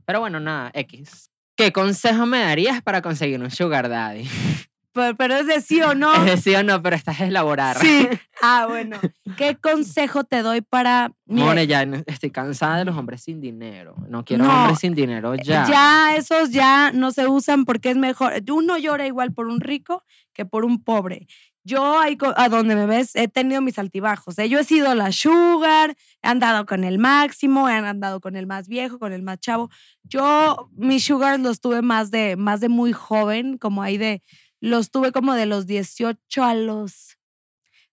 [0.04, 1.30] Pero bueno, nada, X.
[1.56, 4.28] ¿Qué consejo me darías para conseguir un sugar daddy?
[4.92, 6.12] Pero, pero es de sí o no.
[6.14, 7.78] Es decir o no, pero estás es elaborar.
[7.78, 8.08] Sí.
[8.40, 8.98] Ah, bueno.
[9.36, 11.10] ¿Qué consejo te doy para.
[11.26, 13.96] More, ya estoy cansada de los hombres sin dinero.
[14.08, 15.66] No quiero No, hombres sin dinero ya.
[15.68, 18.34] Ya esos ya no se usan porque es mejor.
[18.48, 21.26] Uno llora igual por un rico que por un pobre.
[21.68, 24.38] Yo ahí a donde me ves he tenido mis altibajos.
[24.38, 24.48] ¿eh?
[24.48, 28.68] Yo he sido la sugar, he andado con el máximo, he andado con el más
[28.68, 29.68] viejo, con el más chavo.
[30.02, 34.22] Yo mis sugars los tuve más de más de muy joven, como ahí de
[34.60, 37.16] los tuve como de los 18 a los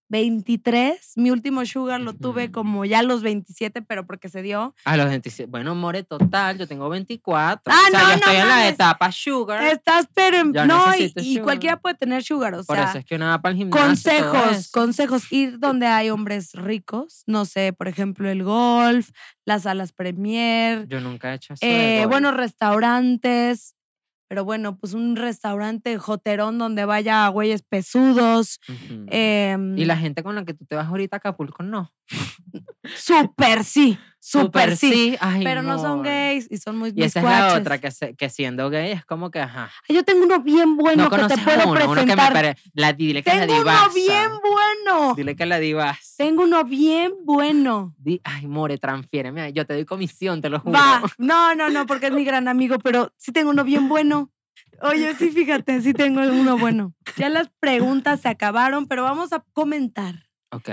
[0.08, 1.14] 23.
[1.16, 4.76] Mi último sugar lo tuve como ya a los 27, pero porque se dio.
[4.86, 5.50] A los 27.
[5.50, 7.74] Bueno, More, total, yo tengo 24.
[7.74, 9.64] Ah, o sea, no, yo no estoy en la etapa sugar.
[9.64, 13.16] Estás, pero en- no, y, cualquiera puede tener sugar, o Por sea, eso es que
[13.16, 13.84] uno va para el gimnasio.
[13.88, 19.10] consejos, consejos, ir donde hay hombres ricos, no sé, por ejemplo, el golf,
[19.44, 21.66] las salas premier, Yo nunca he hecho eso.
[21.66, 23.75] eh, buenos restaurantes,
[24.28, 28.60] pero bueno, pues un restaurante joterón donde vaya a güeyes pesudos,
[29.08, 31.94] em, Y la gente con la que tú te vas ahorita a Acapulco, no.
[32.96, 36.10] súper sí, súper sí, Ay, pero no son more.
[36.10, 39.06] gays y son muy Y esa es la otra, que, se- que siendo gay es
[39.06, 39.70] como que, ajá.
[39.88, 42.06] Ay, Yo tengo uno bien bueno no que te conoces puedo a uno, uno que
[42.08, 42.34] me presentar.
[42.34, 42.58] pare...
[42.74, 43.94] la, dile que la tengo uno divasa.
[43.94, 45.14] bien bueno.
[45.16, 46.16] Dile que la divas.
[46.18, 47.94] Tengo uno bien bueno.
[47.98, 49.54] Di, ay, more, transfiéreme.
[49.54, 50.74] Yo te doy comisión, te lo juro.
[50.80, 51.04] Va.
[51.20, 54.32] No, no, no, porque es mi gran amigo, pero sí tengo uno bien bueno.
[54.82, 56.94] Oye, sí, fíjate, sí tengo uno bueno.
[57.16, 60.70] Ya las preguntas se acabaron, pero vamos a comentar Ok.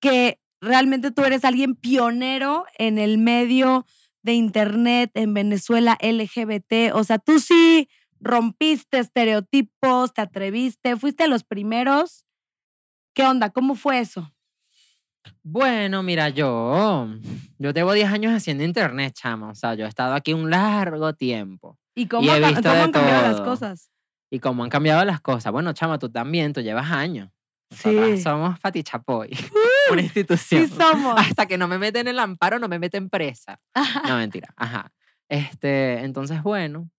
[0.00, 3.84] que realmente tú eres alguien pionero en el medio
[4.22, 6.94] de internet en Venezuela LGBT.
[6.94, 7.88] O sea, tú sí
[8.20, 12.24] rompiste estereotipos, te atreviste, fuiste los primeros.
[13.12, 13.50] ¿Qué onda?
[13.50, 14.32] ¿Cómo fue eso?
[15.42, 17.08] Bueno, mira, yo,
[17.58, 19.50] yo llevo 10 años haciendo internet, chama.
[19.50, 21.76] O sea, yo he estado aquí un largo tiempo.
[21.94, 23.90] ¿Y cómo, he visto han cambiado las cosas?
[24.30, 25.52] Y cómo han cambiado las cosas.
[25.52, 27.30] Bueno, chama, tú también, tú llevas años.
[27.76, 28.20] Sí.
[28.22, 29.30] somos Fati Chapoy,
[29.90, 30.68] una Sí institución.
[30.68, 31.14] somos.
[31.18, 33.60] Hasta que no me meten el amparo, no me meten presa.
[34.08, 34.52] No, mentira.
[34.56, 34.92] Ajá.
[35.28, 36.90] Este, entonces, bueno,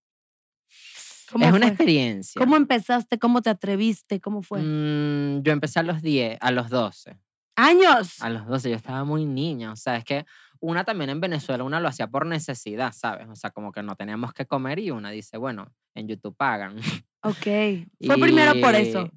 [1.30, 1.68] ¿Cómo es una fue?
[1.68, 2.38] experiencia.
[2.38, 3.18] ¿Cómo empezaste?
[3.18, 4.20] ¿Cómo te atreviste?
[4.20, 4.60] ¿Cómo fue?
[4.62, 7.16] Mm, yo empecé a los 10, a los 12.
[7.56, 8.20] ¡Años!
[8.20, 9.72] A los 12 yo estaba muy niña.
[9.72, 10.26] O sea, es que
[10.60, 13.28] una también en Venezuela, una lo hacía por necesidad, ¿sabes?
[13.28, 16.76] O sea, como que no teníamos que comer y una dice, bueno, en YouTube pagan.
[17.22, 17.46] Ok.
[18.06, 19.10] Fue primero por eso.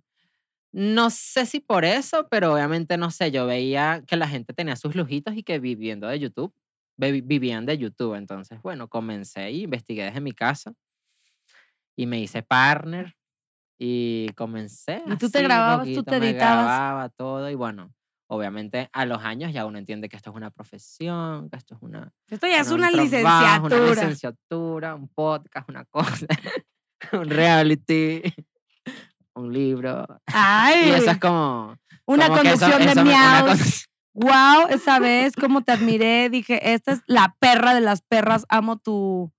[0.71, 3.31] No sé si por eso, pero obviamente no sé.
[3.31, 6.53] Yo veía que la gente tenía sus lujitos y que viviendo de YouTube,
[6.97, 8.15] vi- vivían de YouTube.
[8.15, 10.73] Entonces, bueno, comencé y investigué desde mi casa
[11.95, 13.15] y me hice partner
[13.79, 15.01] y comencé.
[15.07, 16.65] ¿Y tú te así, grababas, tú poquito, te me editabas?
[16.65, 17.93] grababa todo y bueno.
[18.29, 21.81] Obviamente a los años ya uno entiende que esto es una profesión, que esto es
[21.81, 23.89] una, Esto ya es una un trabajo, Una licenciatura.
[24.01, 26.25] licenciatura, un podcast, una cosa,
[27.13, 28.21] un reality,
[29.37, 30.05] un libro.
[30.27, 31.75] Ay, Y eso es como...
[32.05, 33.87] una como eso- conducción de eso una miaus.
[34.13, 36.29] Wow, esa vez, cómo te admiré.
[36.29, 38.45] Dije, esta es la perra de las perras.
[38.49, 39.31] Amo tu,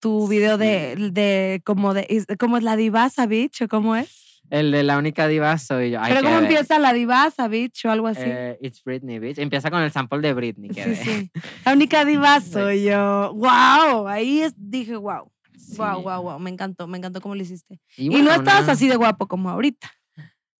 [0.00, 3.62] tu video de, de como de, ¿cómo es la divasa, bitch?
[3.62, 4.40] ¿O cómo es?
[4.48, 6.00] El de la única diva soy yo.
[6.06, 6.44] Pero ¿cómo ver.
[6.44, 7.84] empieza la divasa, bitch?
[7.86, 8.22] O algo así.
[8.24, 9.38] Eh, It's Britney, bitch.
[9.38, 10.70] Empieza con el sample de Britney.
[10.70, 10.96] que sí, ve.
[10.96, 11.30] sí.
[11.64, 13.34] La única diva soy yo.
[13.34, 15.32] Wow, ahí es- dije, wow.
[15.66, 15.76] Sí.
[15.78, 16.38] wow, wow.
[16.38, 17.80] Me encantó, me encantó cómo lo hiciste.
[17.96, 19.90] Y, bueno, no estabas así de guapo como ahorita.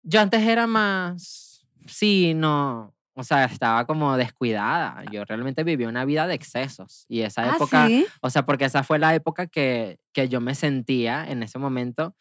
[0.03, 5.03] Yo antes era más, sí, no, o sea, estaba como descuidada.
[5.11, 8.07] Yo realmente viví una vida de excesos y esa Ah, época, sí.
[8.21, 12.15] o sea, porque esa fue la época que, que yo me sentía en ese momento.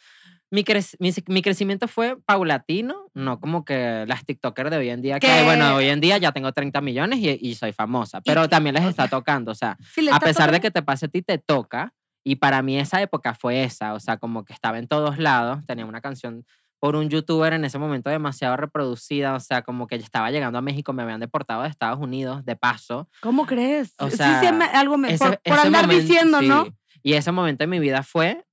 [0.51, 5.01] Mi, crec- mi, mi crecimiento fue paulatino, no como que las TikTokers de hoy en
[5.01, 8.21] día, que, Que- bueno, hoy en día ya tengo 30 millones y, y soy famosa,
[8.21, 9.77] pero también les está tocando, o sea,
[10.11, 11.93] a pesar de que te pase a ti, te toca.
[12.27, 15.63] Y para mí esa época fue esa, o sea, como que estaba en todos lados,
[15.67, 16.43] tenía una canción
[16.79, 20.57] por un youtuber en ese momento demasiado reproducida, o sea, como que ya estaba llegando
[20.57, 23.07] a México, me habían deportado de Estados Unidos, de paso.
[23.21, 23.93] ¿Cómo crees?
[23.99, 26.65] O sí, sea, sí, me- algo me, Ese- por, por ese andar momento- diciendo, ¿no?
[26.65, 26.73] sí.
[27.03, 28.43] Y ese momento en mi vida fue,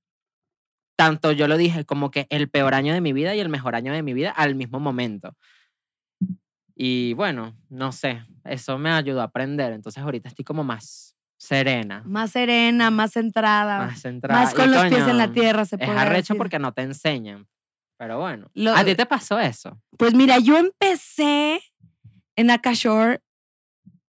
[0.95, 3.73] tanto yo lo dije, como que el peor año de mi vida y el mejor
[3.75, 5.35] año de mi vida al mismo momento.
[6.75, 11.12] Y bueno, no sé, eso me ayudó a aprender, entonces ahorita estoy como más
[11.43, 12.01] serena.
[12.05, 14.41] Más serena, más centrada, más centrada.
[14.43, 16.37] más Y, con los pies en la tierra, se Es puede arrecho decir.
[16.37, 17.47] porque no te enseñan.
[17.97, 18.49] Pero bueno.
[18.53, 19.79] Lo- ¿A ti te pasó eso?
[19.97, 21.61] Pues mira, yo empecé
[22.35, 23.21] en Akashore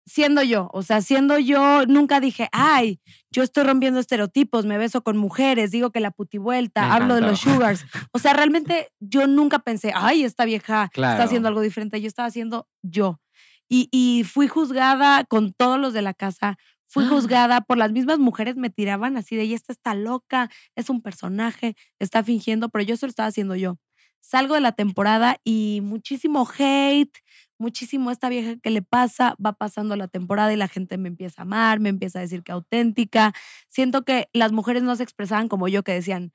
[0.08, 3.00] siendo yo, o sea, siendo yo, nunca dije, ay,
[3.32, 7.40] yo estoy rompiendo estereotipos, me beso con mujeres, digo que la putivuelta, hablo de los
[7.40, 7.84] sugars.
[8.12, 11.22] O sea, realmente yo nunca pensé, ay, esta vieja está Claro.
[11.24, 13.20] haciendo algo diferente, yo estaba haciendo yo.
[13.68, 16.56] Y, y fui juzgada con todos los de la casa,
[16.88, 17.08] fui Ah.
[17.10, 21.02] juzgada por las mismas mujeres, me tiraban así de, ella esta está loca, es un
[21.02, 23.78] personaje, está fingiendo, pero yo eso lo estaba haciendo yo.
[24.20, 27.16] Salgo de la temporada y muchísimo hate,
[27.58, 31.42] muchísimo esta vieja que le pasa, va pasando la temporada y la gente me empieza
[31.42, 33.32] a amar, me empieza a decir que auténtica.
[33.68, 36.32] Siento que las mujeres no se expresaban como yo, que decían,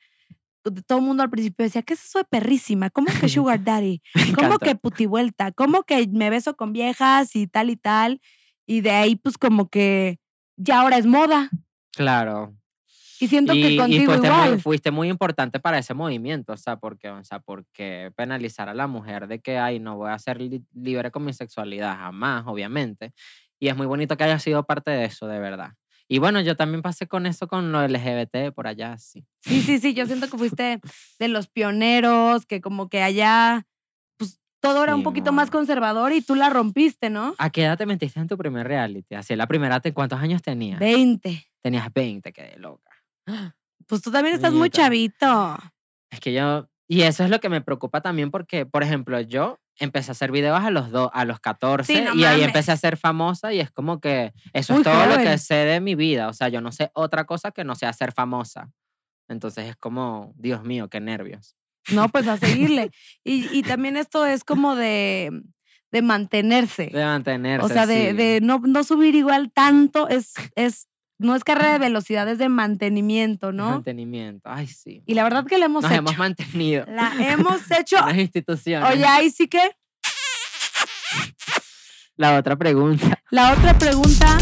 [0.87, 2.89] todo el mundo al principio decía, ¿qué es eso de perrísima?
[2.91, 4.01] ¿Cómo que sugar daddy?
[4.35, 5.51] ¿Cómo que putivuelta?
[5.53, 8.21] ¿Cómo que me beso con viejas y tal y tal?
[8.67, 10.19] Y de ahí pues como que
[10.63, 11.49] ya ahora es moda.
[11.95, 12.53] Claro.
[13.19, 14.49] Y siento que Y, y contigo fuiste, igual.
[14.51, 18.73] muy, fuiste muy importante para ese movimiento, o sea, porque, o sea, porque penalizar a
[18.73, 22.43] la mujer de que, ay, no voy a ser li- libre con mi sexualidad, jamás,
[22.47, 23.13] obviamente.
[23.59, 25.73] Y es muy bonito que haya sido parte de eso, de verdad.
[26.07, 29.23] Y bueno, yo también pasé con eso con lo LGBT por allá, sí.
[29.41, 30.81] Sí, sí, sí, yo siento que fuiste
[31.19, 33.65] de los pioneros, que como que allá,
[34.61, 35.59] todo era un poquito más Simón.
[35.61, 37.35] conservador y tú la rompiste, ¿no?
[37.37, 39.15] ¿A qué edad te metiste en tu primer reality?
[39.15, 40.79] Así, la primera, te- ¿cuántos años tenías?
[40.79, 41.45] 20.
[41.61, 42.91] Tenías 20, quedé loca.
[43.87, 45.57] Pues tú también estás muy chavito.
[46.11, 49.59] Es que yo, y eso es lo que me preocupa también porque, por ejemplo, yo
[49.77, 52.77] empecé a hacer videos a los, do- a los 14 no y ahí empecé a
[52.77, 55.25] ser famosa y es como que eso Muy es todo lo joven.
[55.27, 56.29] que sé de mi vida.
[56.29, 58.71] O sea, yo no sé otra cosa que no sea ser famosa.
[59.27, 61.57] Entonces es como, Dios mío, qué nervios.
[61.91, 62.91] No, pues a seguirle.
[63.23, 65.31] Y, y también esto es como de,
[65.91, 66.87] de mantenerse.
[66.93, 67.65] De mantenerse.
[67.65, 68.17] o sea, de, sí.
[68.17, 70.87] de no, no subir igual tanto, es, es,
[71.19, 73.69] no es carrera de velocidad, es de mantenimiento, ¿no?
[73.71, 74.49] Mantenimiento.
[74.51, 75.03] Ay, sí.
[75.05, 75.99] Y la verdad que la hemos Nos hecho.
[75.99, 76.85] hemos mantenido.
[76.87, 77.97] La hemos hecho.
[78.05, 78.89] Las instituciones.
[78.89, 79.61] Oye, ahí sí que.
[82.15, 83.19] La otra pregunta.
[83.31, 84.37] La otra pregunta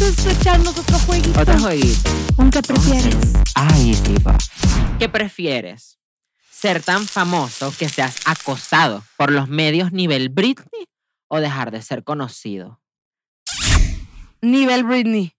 [0.00, 1.40] es echarnos otro jueguito.
[1.40, 2.10] Otro jueguito.
[2.36, 3.16] ¿Un qué prefieres?
[3.54, 4.36] Ay, diva.
[4.98, 5.97] ¿Qué prefieres?
[6.60, 10.86] ¿Ser tan famoso que seas acosado por los medios nivel Britney
[11.28, 12.80] o dejar de ser conocido?
[14.42, 15.32] Nivel Britney.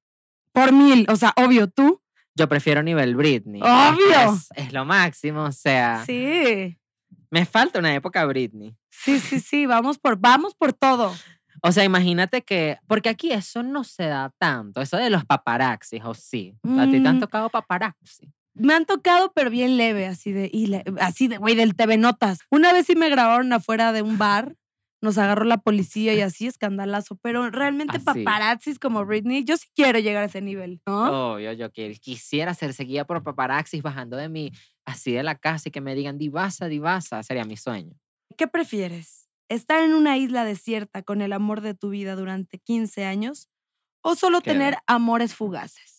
[0.53, 1.05] Por mil.
[1.09, 2.01] O sea, obvio, tú.
[2.35, 3.61] Yo prefiero nivel Britney.
[3.61, 4.33] Obvio.
[4.33, 6.77] Es, es lo máximo, o sea, Sí.
[7.29, 8.75] me falta una época Britney.
[8.89, 9.65] Sí, sí, sí.
[9.65, 11.13] Vamos por, vamos por todo.
[11.61, 16.01] O sea, imagínate que, porque aquí eso no se da tanto, eso de los paparaxis,
[16.05, 16.55] o sí.
[16.79, 17.19] ¿A ti te han Mm.
[17.19, 18.31] tocado paparazzi?
[18.55, 21.97] Me han tocado, pero bien leve, así de, y le- así de, güey, del TV
[21.97, 22.39] Notas.
[22.51, 24.55] Una vez sí me grabaron afuera de un bar,
[25.01, 27.15] nos agarró la policía y así, escandalazo.
[27.21, 28.03] Pero realmente Así.
[28.05, 31.33] paparazzis como Britney, yo sí quiero llegar a ese nivel, ¿no?
[31.35, 34.51] Obvio, yo que- quisiera ser seguida por paparaxis bajando de mi,
[34.85, 37.93] así de la casa y que me digan divasa, divasa, sería mi sueño.
[38.37, 39.29] ¿Qué prefieres?
[39.47, 43.47] ¿Estar en una isla desierta con el amor de tu vida durante 15 años
[44.01, 45.98] o solo Qué tener amores fugaces?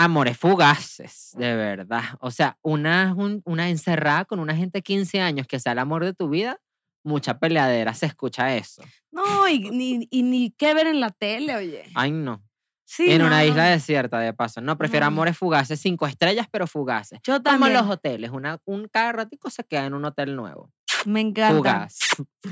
[0.00, 2.02] Amores fugaces, de verdad.
[2.20, 5.80] O sea, una, un- una encerrada con una gente de 15 años que sea el
[5.80, 6.60] amor de tu vida,
[7.02, 8.82] mucha peleadera, se escucha eso.
[9.10, 11.84] No, y ni, y ni qué ver en la tele, oye.
[11.96, 12.44] Ay, no.
[12.84, 13.70] Sí, en una isla no.
[13.70, 14.60] desierta, de paso.
[14.60, 15.08] No, prefiero No.
[15.08, 17.18] amores fugaces, cinco estrellas, pero fugaces.
[17.24, 17.72] Yo Como también.
[17.74, 20.70] los hoteles, una, un cada ratico se queda en un hotel nuevo.
[21.06, 21.56] Me encanta.
[21.56, 21.98] Fugaz.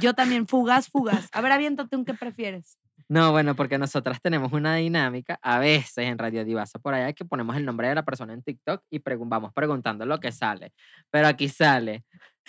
[0.01, 1.29] Yo también, fugaz, fugaz.
[1.33, 2.77] A ver, aviéntate un qué prefieres.
[3.09, 7.25] No, bueno, porque nosotras tenemos una dinámica, a veces en Radio Divasa por allá, que
[7.25, 10.73] ponemos el nombre de la persona en TikTok y pregun- vamos preguntando lo que sale.
[11.11, 12.05] Pero aquí sale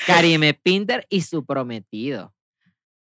[0.08, 2.34] Karime Pinter y su prometido.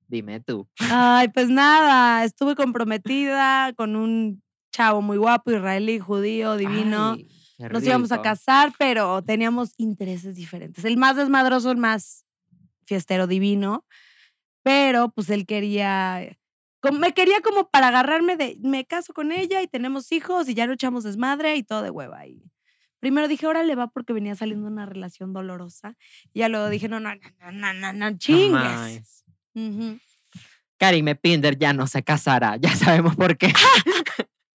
[0.07, 0.67] Dime tú.
[0.91, 7.13] Ay, pues nada, estuve comprometida con un chavo muy guapo, israelí, judío, divino.
[7.13, 7.27] Ay,
[7.71, 10.83] nos íbamos a casar, pero teníamos intereses diferentes.
[10.83, 12.25] El más desmadroso, el más
[12.85, 13.85] fiestero divino,
[14.61, 16.37] pero pues él quería,
[16.89, 20.53] como- me quería como para agarrarme de, me caso con ella y tenemos hijos y
[20.53, 22.25] ya no echamos desmadre y todo de hueva.
[22.27, 22.43] Y
[22.99, 25.95] primero dije, órale va porque venía saliendo una relación dolorosa.
[26.33, 27.21] Y ya luego dije, no, no, no,
[27.51, 28.51] no, no, no, no chingues.
[28.61, 29.23] Jamás.
[29.53, 29.99] Ujú.
[30.77, 32.57] Karime Pinder ya no se casará.
[32.57, 33.53] Ya sabemos por qué.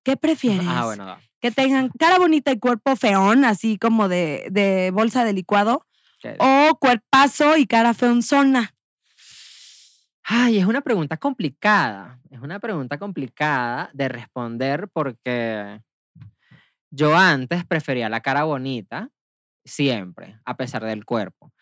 [0.03, 0.66] ¿Qué prefieres?
[0.66, 1.20] Ah, bueno, va.
[1.41, 5.87] Que tengan cara bonita y cuerpo feón, así como de, de bolsa de licuado,
[6.20, 6.37] ¿Qué?
[6.39, 8.74] o cuerpazo y cara feonzona.
[10.33, 12.20] Ay, es una pregunta complicada.
[12.31, 15.81] Es una pregunta complicada de responder porque
[16.93, 19.11] yo antes prefería la cara bonita,
[19.64, 21.53] siempre, a pesar del cuerpo.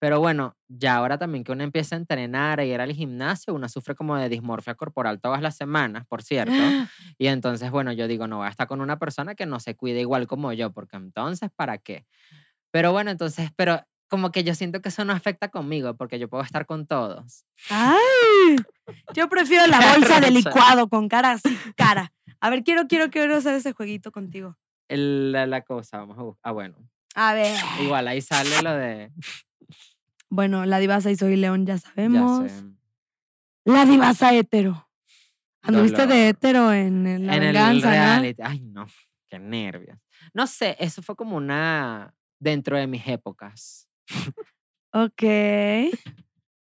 [0.00, 3.68] Pero bueno, ya ahora también que uno empieza a entrenar y ir al gimnasio, uno
[3.68, 6.52] sufre como de dismorfia corporal todas las semanas, por cierto.
[7.18, 9.76] Y entonces, bueno, yo digo, no voy a estar con una persona que no se
[9.76, 12.06] cuide igual como yo, porque entonces, ¿para qué?
[12.72, 13.82] Pero bueno, entonces, pero
[14.12, 17.46] como que yo siento que eso no afecta conmigo, porque yo puedo estar con todos.
[17.70, 18.56] ¡Ay!
[19.14, 22.12] Yo prefiero la bolsa de licuado con cara así, cara.
[22.38, 24.58] A ver, quiero, quiero, quiero hacer ese jueguito contigo.
[24.88, 26.42] El- la, la cosa, vamos a buscar.
[26.44, 26.76] Ah, bueno.
[27.14, 27.56] A ver.
[27.80, 29.10] Igual ahí sale lo de.
[30.28, 32.52] Bueno, la divasa y soy león, ya Ya sabemos.
[32.52, 32.62] sé.
[33.64, 34.88] La divasa hetero.
[35.62, 37.92] Anduviste de hetero en, en la en el venganza, ¿no?
[37.92, 38.42] reality.
[38.44, 38.86] Ay, no.
[39.28, 39.96] Qué nervios.
[40.34, 42.12] No sé, eso fue como una.
[42.38, 43.88] dentro de mis épocas.
[44.92, 45.22] Ok.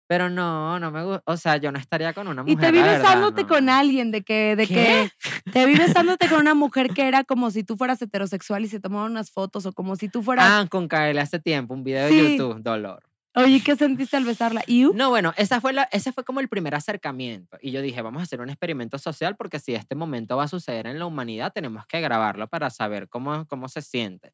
[0.07, 1.23] Pero no, no me gusta.
[1.25, 2.59] O sea, yo no estaría con una Y mujer.
[2.67, 3.47] te vi la verdad, besándote no.
[3.47, 5.09] con alguien, de que, de ¿Qué?
[5.43, 8.67] que te vi besándote con una mujer que era como si tú fueras heterosexual y
[8.67, 10.45] se tomaban unas fotos, o como si tú fueras.
[10.47, 12.15] Ah, con Kael hace tiempo, un video Sí.
[12.15, 13.01] de YouTube, dolor.
[13.35, 14.63] Oye, ¿qué sentiste al besarla?
[14.67, 14.83] ¿Y?
[14.93, 17.57] No, bueno, esa fue la, ese fue como el primer acercamiento.
[17.61, 20.47] Y yo dije, vamos a hacer un experimento social porque si este momento va a
[20.47, 24.33] suceder en la humanidad, tenemos que grabarlo para saber cómo, cómo se siente.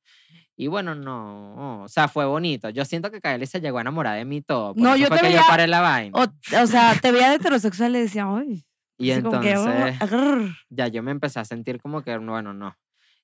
[0.58, 2.70] Y bueno, no, o sea, fue bonito.
[2.70, 4.74] Yo siento que Kaeli se llegó a enamorar de mí todo.
[4.74, 6.20] por No, eso yo fue te que veía- yo paré la vaina.
[6.20, 6.24] O,
[6.62, 8.66] o sea, te veía de heterosexual y decía, ay.
[8.98, 10.50] y que, oh, entonces agrr.
[10.70, 12.76] ya yo me empecé a sentir como que, bueno, no.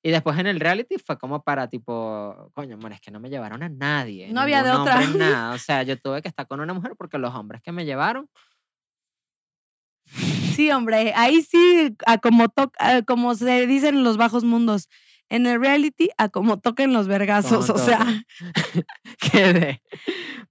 [0.06, 3.28] Y después en el reality fue como para tipo, coño, amor, es que no me
[3.32, 4.32] llevaron a nadie.
[4.32, 5.00] No había de otra.
[5.00, 5.56] hombre, nada.
[5.56, 8.30] O sea, yo tuve que estar con una mujer porque los hombres que me llevaron
[10.56, 14.90] Sí, hombre, ahí sí, a como, to- a como se dice en los bajos mundos.
[15.28, 17.72] En el reality, a como toquen los vergazos.
[17.72, 18.06] O sea,
[19.32, 19.82] quedé.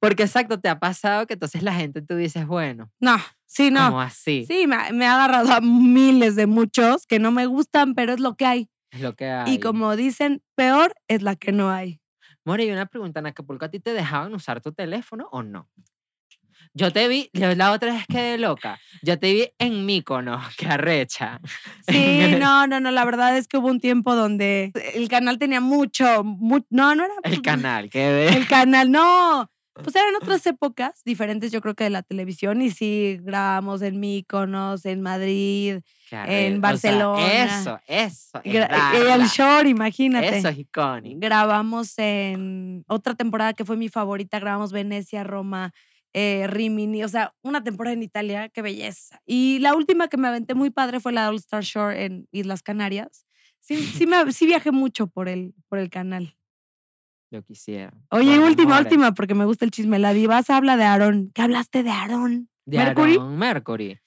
[0.00, 3.86] Porque exacto, te ha pasado que entonces la gente tú dices, bueno, no, sí, no.
[3.86, 4.44] como así.
[4.48, 8.18] Sí, me, me ha agarrado a miles de muchos que no me gustan, pero es
[8.20, 8.68] lo que hay.
[8.94, 9.54] Es lo que hay.
[9.54, 12.00] Y como dicen, peor es la que no hay.
[12.44, 15.68] Mori, y una pregunta, ¿en Acapulco a ti te dejaban usar tu teléfono o no?
[16.72, 18.78] Yo te vi, la otra vez quedé loca.
[19.02, 21.40] Yo te vi en Mícono, que arrecha.
[21.88, 22.90] Sí, no, no, no.
[22.90, 27.04] La verdad es que hubo un tiempo donde el canal tenía mucho, mu- no, no
[27.04, 28.36] era El canal, quedé.
[28.36, 29.50] El canal, no.
[29.74, 32.62] Pues eran otras épocas diferentes, yo creo que de la televisión.
[32.62, 36.46] Y sí, grabamos en Míconos, en Madrid, Qué arrecha.
[36.46, 37.44] O sea, Barcelona.
[37.44, 38.40] eso, eso.
[38.44, 40.38] el short, imagínate.
[40.38, 41.18] Eso es icónico.
[41.20, 45.72] Grabamos en otra temporada que fue mi favorita, grabamos Venecia, Roma,
[46.12, 49.20] eh, Rimini, o sea, una temporada en Italia, qué belleza.
[49.26, 52.62] Y la última que me aventé muy padre fue la All Star Shore en Islas
[52.62, 53.26] Canarias.
[53.58, 56.36] Sí, sí, me, sí viajé mucho por el, por el canal.
[57.30, 57.92] Yo quisiera.
[58.10, 59.98] Oye, Por última, última, porque me gusta el chisme.
[59.98, 61.30] La divasa habla de Aarón.
[61.34, 62.48] ¿Qué hablaste de Aarón?
[62.64, 63.12] De Mercury.
[63.14, 63.98] Aaron Mercury.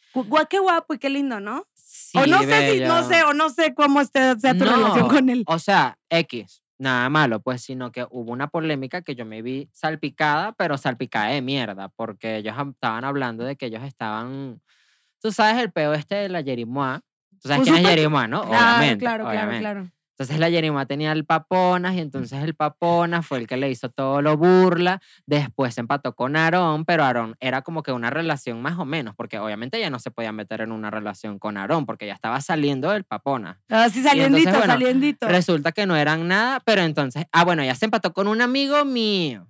[0.49, 1.65] Qué guapo y qué lindo, ¿no?
[1.75, 3.03] Sí, o no sé si, no bello.
[3.09, 5.43] sé, o no sé cómo esté, sea tu relación No, con él.
[5.45, 9.69] O sea, X, nada malo, pues, sino que hubo una polémica que yo me vi
[9.73, 14.61] salpicada, pero salpicada de mierda, porque ellos estaban hablando de que ellos estaban.
[15.21, 17.01] Tú sabes el peo este de la Yerimoa.
[17.41, 18.41] Tú sabes Pues quién es Yerimoa, ¿no?
[18.43, 18.99] Claro, obviamente.
[18.99, 19.59] claro, claro, obviamente.
[19.61, 19.91] claro.
[20.17, 23.89] Entonces la Yerimoa tenía el Paponas y entonces el Paponas fue el que le hizo
[23.89, 24.99] todo lo burla.
[25.27, 29.13] Después se empató con Aarón, pero Aarón era como que una relación más o menos,
[29.15, 32.41] porque obviamente ella no se podía meter en una relación con Aarón, porque ya estaba
[32.41, 33.61] saliendo del Papona.
[33.69, 35.27] Así entonces, saliendito, bueno, saliendito.
[35.27, 38.85] Resulta que no eran nada, pero entonces, ah, bueno, ella se empató con un amigo
[38.85, 39.47] mío.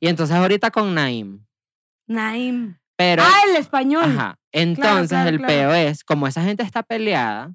[0.00, 1.46] Y entonces ahorita con Naim.
[2.08, 2.78] Naim.
[2.96, 4.06] Pero, ah, el español.
[4.06, 5.54] ajá, entonces claro, el claro.
[5.54, 7.54] peo es, como esa gente está peleada,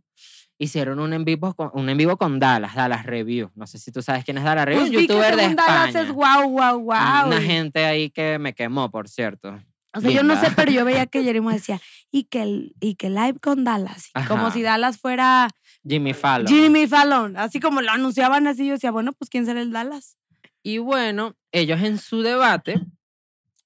[0.57, 3.51] hicieron un en vivo con, un en vivo con Dallas, Dallas Review.
[3.55, 5.87] No sé si tú sabes quién es Dallas Review, Pues un youtuber de según Dallas
[5.89, 6.07] España.
[6.07, 7.27] es guau, guau, guau.
[7.27, 9.59] Una gente ahí que me quemó, por cierto.
[9.93, 11.79] O sea, yo no sé, pero yo veía que Jeremy decía,
[12.11, 14.11] y que, el, y que live con Dallas.
[14.27, 15.49] como si Dallas fuera
[15.87, 16.47] Jimmy Fallon.
[16.47, 17.37] Jimmy Fallon.
[17.37, 20.17] Así como lo anunciaban así, yo decía, bueno, pues ¿quién será el Dallas?
[20.63, 22.81] Y bueno, ellos en su debate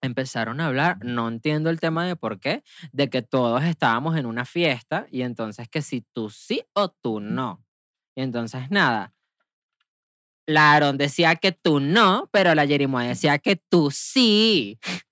[0.02, 4.26] empezaron a hablar, no entiendo el tema de por qué, de que todos estábamos en
[4.26, 7.64] una fiesta y entonces que si tú sí o tú no.
[8.16, 9.14] Y entonces nada,
[10.45, 14.80] la Aaron decía que tú no, pero la Jerimoa decía que tú sí.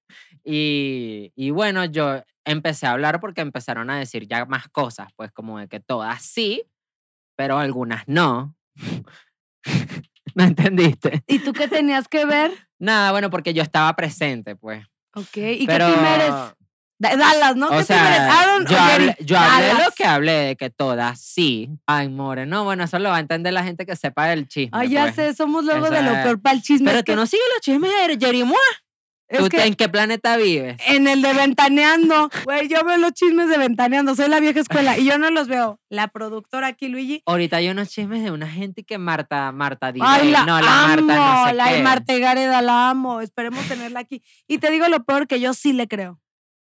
[0.49, 5.29] Y, y bueno, yo empecé a hablar porque empezaron a decir ya más cosas, pues
[5.33, 6.63] como de que todas sí,
[7.35, 8.55] pero algunas no.
[10.37, 11.23] ¿No entendiste?
[11.25, 12.51] ¿Y tú qué tenías que ver?
[12.77, 14.85] Nada, bueno, porque yo estaba presente, pues.
[15.15, 16.33] Ok, ¿y pero, qué team eres?
[16.99, 17.65] Da- Dallas, ¿no?
[17.65, 18.35] O ¿Qué team sea, eres?
[18.35, 21.71] Aaron o yo hablé, yo hablé lo que hablé, de que todas sí.
[21.87, 24.77] Ay, more, no, bueno, eso lo va a entender la gente que sepa del chisme.
[24.77, 25.15] Ay, ya pues.
[25.15, 26.85] sé, somos luego de lo peor para el chisme.
[26.85, 28.59] Pero es tú que, no sigues los chismes de Jerimoa.
[29.29, 30.77] Es ¿Tú que ¿En qué planeta vives?
[30.87, 34.97] en el de Ventaneando, güey, yo veo los chismes de Ventaneando, soy la vieja escuela
[34.97, 35.79] y yo no los veo.
[35.89, 37.21] La productora aquí, Luigi.
[37.25, 40.83] Ahorita hay unos chismes de una gente que Marta, Marta dice, Ay, la no, la
[40.85, 41.81] amo, Marta no sé la qué.
[41.83, 44.21] Marta Gareda la amo, esperemos tenerla aquí.
[44.47, 46.19] Y te digo lo peor que yo sí le creo.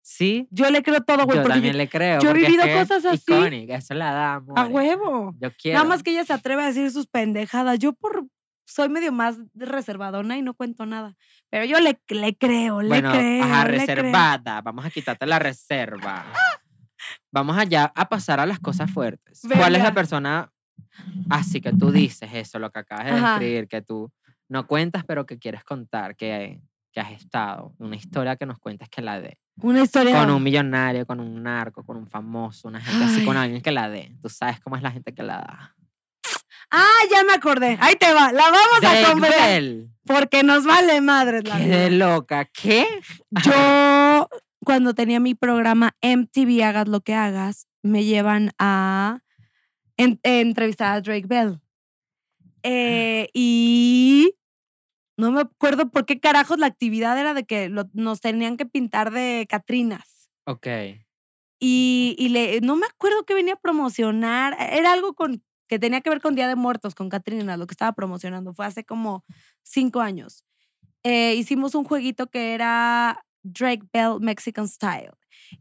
[0.01, 2.21] Sí, Yo le creo todo, güey, yo también yo- le creo.
[2.23, 3.21] yo he es vivido que cosas así.
[3.31, 4.57] icónica, eso la damos.
[4.57, 5.35] a huevo.
[5.39, 5.77] Yo quiero.
[5.81, 7.79] Nada más que ella se atreve a decir sus pendejadas.
[7.79, 8.25] Yo por
[8.69, 11.17] soy medio más reservadona y no cuento nada.
[11.51, 13.45] Pero yo le, le creo, le bueno, creo.
[13.45, 13.87] ajá, le creo.
[13.97, 14.61] reservada.
[14.61, 16.27] Vamos a quitarte la reserva.
[17.33, 19.41] Vamos allá a pasar a las cosas fuertes.
[19.43, 19.85] ¿Cuál es Venga.
[19.85, 20.53] la persona
[21.31, 23.31] así que tú dices eso, lo que acabas de Ajá.
[23.39, 24.13] describir, que tú
[24.49, 26.61] no cuentas, pero que quieres contar, que,
[26.93, 27.75] que has estado?
[27.79, 29.39] Una historia que nos cuentes que la dé.
[29.61, 30.19] Una historia.
[30.21, 33.45] Con un millonario, con un narco, con un famoso, una gente así, con Ay.
[33.45, 34.15] alguien que la dé.
[34.23, 35.75] Tú sabes cómo es la gente que la da.
[36.71, 37.77] Ah, ya me acordé.
[37.81, 38.33] Ahí te va.
[38.33, 39.49] La vamos a Drake confesar.
[39.49, 39.89] Bell.
[40.05, 41.77] Porque nos vale madre la Qué vida.
[41.79, 42.45] de loca.
[42.47, 42.87] ¿Qué?
[43.45, 44.29] Yo,
[44.65, 49.21] cuando tenía mi programa MTV Hagas lo que hagas, me llevan a
[49.97, 51.61] en- entrevistar a Drake Bell.
[52.63, 54.35] Eh, y
[55.17, 58.67] no me acuerdo por qué carajos la actividad era de que lo- nos tenían que
[58.67, 60.29] pintar de Catrinas.
[60.45, 60.67] Ok.
[61.61, 64.57] Y, y le, no me acuerdo qué venía a promocionar.
[64.73, 67.75] Era algo con, que tenía que ver con Día de Muertos, con Catrinas, lo que
[67.75, 68.55] estaba promocionando.
[68.55, 69.25] Fue hace como
[69.63, 70.45] cinco años.
[71.03, 75.13] Eh, hicimos un jueguito que era Drake Bell Mexican Style.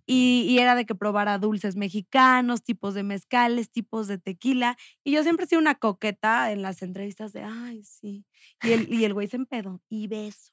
[0.05, 4.78] Y, y era de que probara dulces mexicanos, tipos de mezcales, tipos de tequila.
[5.03, 8.26] Y yo siempre he sido una coqueta en las entrevistas de, ay, sí.
[8.64, 9.82] Y el, y el güey se empedó.
[9.89, 10.51] Y beso.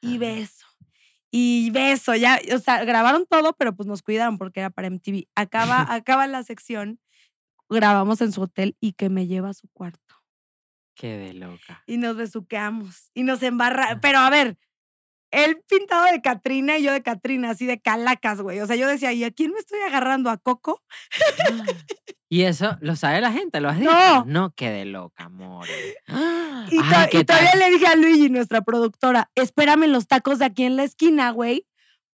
[0.00, 0.66] Y beso.
[1.30, 2.14] Y beso.
[2.14, 5.28] Ya, o sea, grabaron todo, pero pues nos cuidaron porque era para MTV.
[5.34, 7.00] Acaba, acaba la sección,
[7.68, 10.14] grabamos en su hotel y que me lleva a su cuarto.
[10.94, 11.82] Qué de loca.
[11.86, 13.10] Y nos besuqueamos.
[13.14, 13.98] Y nos embarra.
[14.00, 14.56] Pero a ver,
[15.30, 18.60] él pintado de Catrina y yo de Catrina, así de calacas, güey.
[18.60, 20.30] O sea, yo decía, ¿y a quién me estoy agarrando?
[20.30, 20.82] ¿A Coco?
[22.28, 23.60] ¿Y eso lo sabe la gente?
[23.60, 23.90] ¿Lo has dicho?
[23.92, 24.24] No.
[24.24, 25.66] No, qué de loca, amor.
[26.70, 30.46] Y, to- y todavía le dije a Luigi, nuestra productora, espérame en los tacos de
[30.46, 31.66] aquí en la esquina, güey,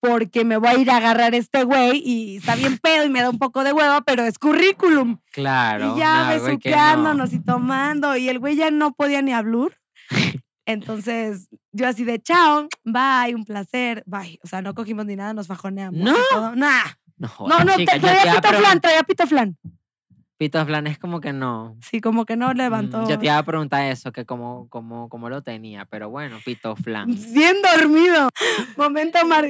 [0.00, 3.20] porque me voy a ir a agarrar este güey y está bien pedo y me
[3.20, 5.18] da un poco de hueva, pero es currículum.
[5.32, 5.94] Claro.
[5.96, 6.30] y ya no, no.
[6.44, 9.78] besuqueándonos y tomando, y el güey ya no podía ni hablar.
[10.66, 14.38] Entonces, yo así de chao, bye, un placer, bye.
[14.44, 15.98] O sea, no cogimos ni nada, nos fajoneamos.
[16.00, 16.14] No.
[16.30, 16.54] todo.
[16.56, 16.84] Nah.
[17.16, 19.56] No, No, no, chica, te- traía pito flan, traía pito flan.
[20.36, 21.76] Pito flan es como que no.
[21.90, 23.08] Sí, como que no Mm, levantó.
[23.08, 26.76] Yo te iba a preguntar eso, que cómo, cómo, cómo lo tenía, pero bueno, pito
[26.76, 27.08] flan.
[27.32, 28.28] Bien dormido.
[28.76, 29.46] Momento mar.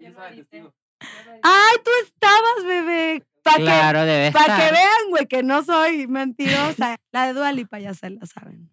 [0.00, 3.24] Ay, tú estabas, bebé.
[3.42, 4.60] Para que, Claro, debe pa' estar.
[4.60, 6.96] que vean, güey, que no soy mentirosa.
[7.12, 8.70] La de Dualipa ya se la saben.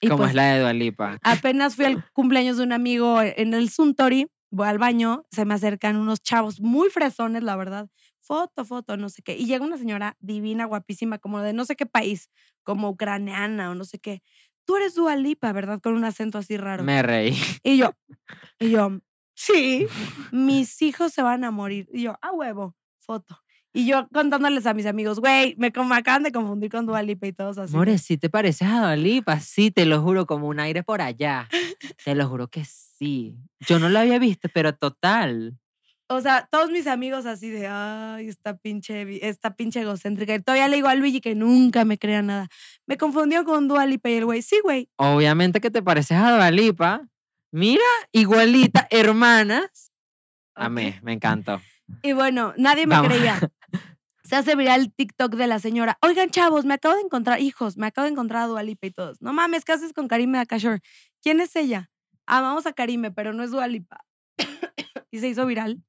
[0.00, 1.18] Y ¿Cómo pues, es la de Dualipa?
[1.22, 5.54] apenas fui al cumpleaños de un amigo en el Suntory, voy al baño, se me
[5.54, 7.88] acercan unos chavos muy fresones, la verdad.
[8.20, 9.36] Foto, foto, no sé qué.
[9.36, 12.28] Y llega una señora divina, guapísima, como de no sé qué país,
[12.64, 14.20] como ucraniana o no sé qué.
[14.66, 15.80] Tú eres Dualipa, ¿verdad?
[15.80, 16.82] Con un acento así raro.
[16.82, 17.34] Me reí.
[17.62, 17.92] Y yo,
[18.58, 18.98] y yo,
[19.36, 19.86] sí,
[20.32, 21.88] mis hijos se van a morir.
[21.92, 23.38] Y yo, a huevo, foto.
[23.72, 27.32] Y yo contándoles a mis amigos, güey, me, me acaban de confundir con Dualipa y
[27.32, 27.76] todos así.
[27.76, 31.46] More, si te pareces a Dualipa, sí, te lo juro, como un aire por allá.
[32.04, 33.36] Te lo juro que sí.
[33.60, 35.58] Yo no lo había visto, pero total.
[36.08, 40.34] O sea, todos mis amigos así de, ay, esta pinche, esta pinche egocéntrica.
[40.34, 42.48] Y todavía le digo a Luigi que nunca me crea nada.
[42.86, 44.88] Me confundió con Dualipa y el güey, sí, güey.
[44.96, 47.08] Obviamente que te pareces a Dualipa.
[47.56, 47.80] Mira,
[48.12, 49.90] igualita, hermanas.
[50.54, 51.62] Amé, me encantó.
[52.02, 53.10] Y bueno, nadie me Vamos.
[53.10, 53.38] creía.
[54.24, 55.96] Se hace viral el TikTok de la señora.
[56.02, 59.22] Oigan, chavos, me acabo de encontrar, hijos, me acabo de encontrar a Dualipa y todos.
[59.22, 60.80] No mames, ¿qué haces con Karime Akashor?
[61.22, 61.88] ¿Quién es ella?
[62.26, 64.04] Amamos a Karime, pero no es Dualipa.
[65.10, 65.82] y se hizo viral.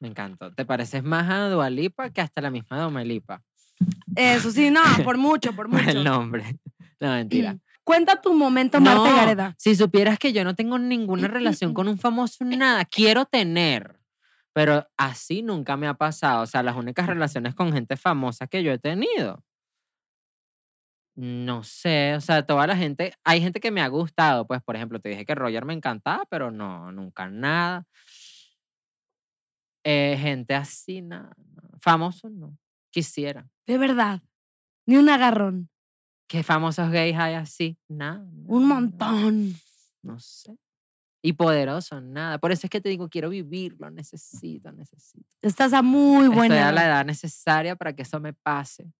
[0.00, 0.52] Me encantó.
[0.52, 3.42] Te pareces más a Dualipa que hasta la misma Domelipa.
[4.14, 5.88] Eso sí, no, por mucho, por Por mucho.
[5.88, 6.60] el nombre.
[7.00, 7.56] No, mentira.
[7.88, 9.54] Cuenta tu momento, Marta No, Gareda.
[9.56, 12.84] Si supieras que yo no tengo ninguna relación con un famoso, nada.
[12.84, 13.98] Quiero tener.
[14.52, 16.42] Pero así nunca me ha pasado.
[16.42, 19.42] O sea, las únicas relaciones con gente famosa que yo he tenido.
[21.16, 24.76] No sé, o sea, toda la gente, hay gente que me ha gustado, pues, por
[24.76, 27.86] ejemplo, te dije que Roger me encantaba, pero no, nunca nada.
[29.82, 31.34] Eh, gente así, nada.
[31.80, 32.54] Famosos, no.
[32.90, 33.48] Quisiera.
[33.66, 34.20] De verdad.
[34.84, 35.70] Ni un agarrón.
[36.28, 37.78] ¿Qué famosos gays hay así?
[37.88, 38.24] Nada.
[38.46, 39.54] Un montón.
[40.02, 40.56] No sé.
[41.22, 42.38] Y poderosos, nada.
[42.38, 45.26] Por eso es que te digo, quiero vivirlo, necesito, necesito.
[45.42, 46.68] Estás a muy Estoy buena.
[46.68, 47.04] a la edad.
[47.04, 48.92] necesaria para que eso me pase.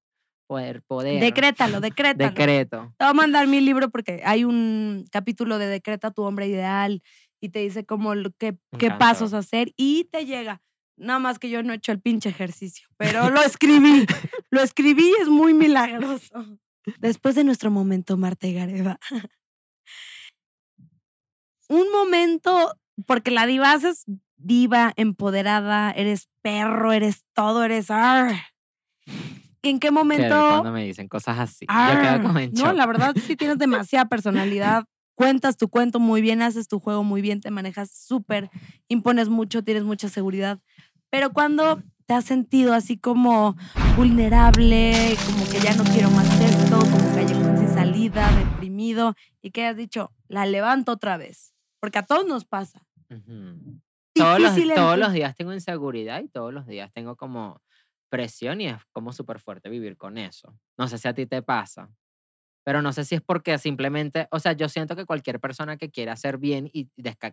[0.49, 1.21] Poder, poder.
[1.21, 2.31] Decrétalo, decrétalo.
[2.31, 2.95] Decreto.
[2.97, 7.03] Te voy a mandar mi libro porque hay un capítulo de Decreta tu hombre ideal
[7.41, 10.63] y te dice cómo lo- qué, qué pasos hacer y te llega.
[10.97, 14.07] Nada más que yo no he hecho el pinche ejercicio, pero lo escribí.
[14.51, 16.59] lo escribí y es muy milagroso.
[16.99, 18.99] Después de nuestro momento, Marta y Gareva.
[21.69, 22.75] Un momento,
[23.07, 24.05] porque la diva es
[24.39, 27.89] diva, empoderada, eres perro, eres todo, eres...
[29.63, 30.49] ¿En qué momento?
[30.49, 31.67] cuando me dicen cosas así.
[31.69, 34.85] Yo quedo Arr, como en No, la verdad sí tienes demasiada personalidad.
[35.15, 38.51] Cuentas tu cuento muy bien, haces tu juego muy bien, te manejas súper,
[38.87, 40.61] impones mucho, tienes mucha seguridad.
[41.11, 43.57] Pero cuando te has sentido así como
[43.97, 46.58] vulnerable, como que ya no quiero más como
[48.11, 51.55] deprimido, y que has dicho, la levanto otra vez.
[51.81, 52.87] Porque a todos nos pasa.
[54.15, 57.63] Todos, los, todos los días tengo inseguridad y todos los días tengo como
[58.09, 60.59] presión y es como súper fuerte vivir con eso.
[60.77, 61.91] No sé si a ti te pasa,
[62.65, 65.91] pero no sé si es porque simplemente, o sea, yo siento que cualquier persona que
[65.91, 66.91] quiera hacer bien y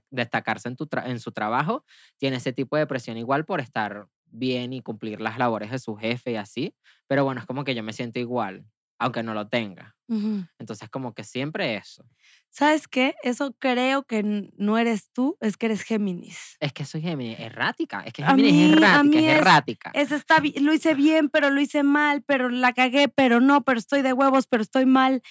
[0.10, 1.84] destacarse en, tu en su trabajo
[2.18, 5.96] tiene ese tipo de presión igual por estar bien y cumplir las labores de su
[5.96, 6.76] jefe y así,
[7.08, 8.66] pero bueno, es como que yo me siento igual,
[9.00, 9.96] aunque no lo tenga.
[10.08, 10.46] Ujú.
[10.60, 12.06] Entonces, como que siempre eso.
[12.50, 13.16] ¿Sabes qué?
[13.24, 14.24] Eso creo que
[14.56, 16.56] no eres tú, es que eres Géminis.
[16.60, 18.02] Es que soy Géminis, errática.
[18.02, 19.92] Es que Géminis mí- es errática, es es- errática.
[19.94, 23.80] Es está lo hice bien, pero lo hice mal, pero la cagué, pero no, pero
[23.80, 25.22] estoy de huevos, pero estoy mal.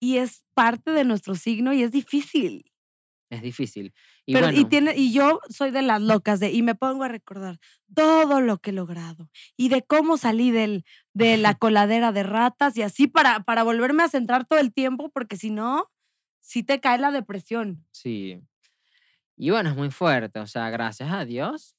[0.00, 2.70] Y es parte de nuestro signo y es difícil.
[3.30, 3.94] Es difícil.
[4.26, 7.04] Y pero, bueno, y, tiene, y yo soy de las locas de, y me pongo
[7.04, 7.58] a recordar
[7.94, 12.76] todo lo que he logrado y de cómo salí del, de la coladera de ratas
[12.76, 15.90] y así para, para volverme a centrar todo el tiempo, porque si no,
[16.40, 17.84] sí te cae la depresión.
[17.92, 18.40] sí.
[19.36, 20.38] Y bueno, es muy fuerte.
[20.40, 21.76] O sea, gracias a Dios.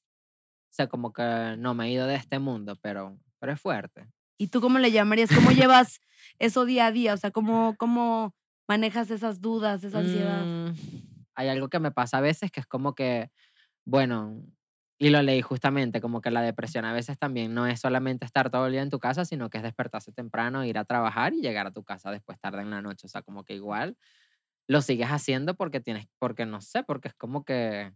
[0.70, 4.06] O sea, como que no me he ido de este mundo, pero, pero es fuerte.
[4.38, 5.30] ¿Y tú cómo le llamarías?
[5.34, 6.00] ¿Cómo llevas
[6.38, 7.14] eso día a día?
[7.14, 8.34] O sea, ¿cómo, cómo
[8.68, 10.44] manejas esas dudas, esa ansiedad?
[10.44, 10.74] Mm,
[11.36, 13.30] hay algo que me pasa a veces que es como que,
[13.86, 14.42] bueno,
[14.98, 18.50] y lo leí justamente, como que la depresión a veces también no es solamente estar
[18.50, 21.42] todo el día en tu casa, sino que es despertarse temprano, ir a trabajar y
[21.42, 23.06] llegar a tu casa después tarde en la noche.
[23.06, 23.96] O sea, como que igual
[24.68, 27.92] lo sigues haciendo porque tienes, porque no sé, porque es como que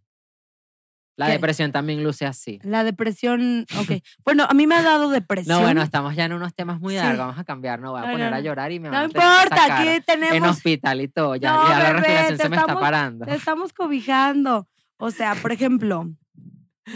[1.20, 1.32] la ¿Qué?
[1.32, 2.58] depresión también luce así.
[2.62, 4.02] La depresión, ok.
[4.24, 5.56] Bueno, a mí me ha dado depresión.
[5.58, 6.98] No, bueno, estamos ya en unos temas muy Sí.
[7.00, 8.42] largos, vamos a cambiar, no voy a No, no, poner a no.
[8.42, 11.36] llorar y me no van a que importa, sacar aquí en tenemos, hospital y todo,
[11.36, 13.26] ya, No, ya la bebé, respiración te se me está estamos- parando.
[13.26, 14.68] te estamos cobijando.
[14.98, 16.10] O sea, por ejemplo,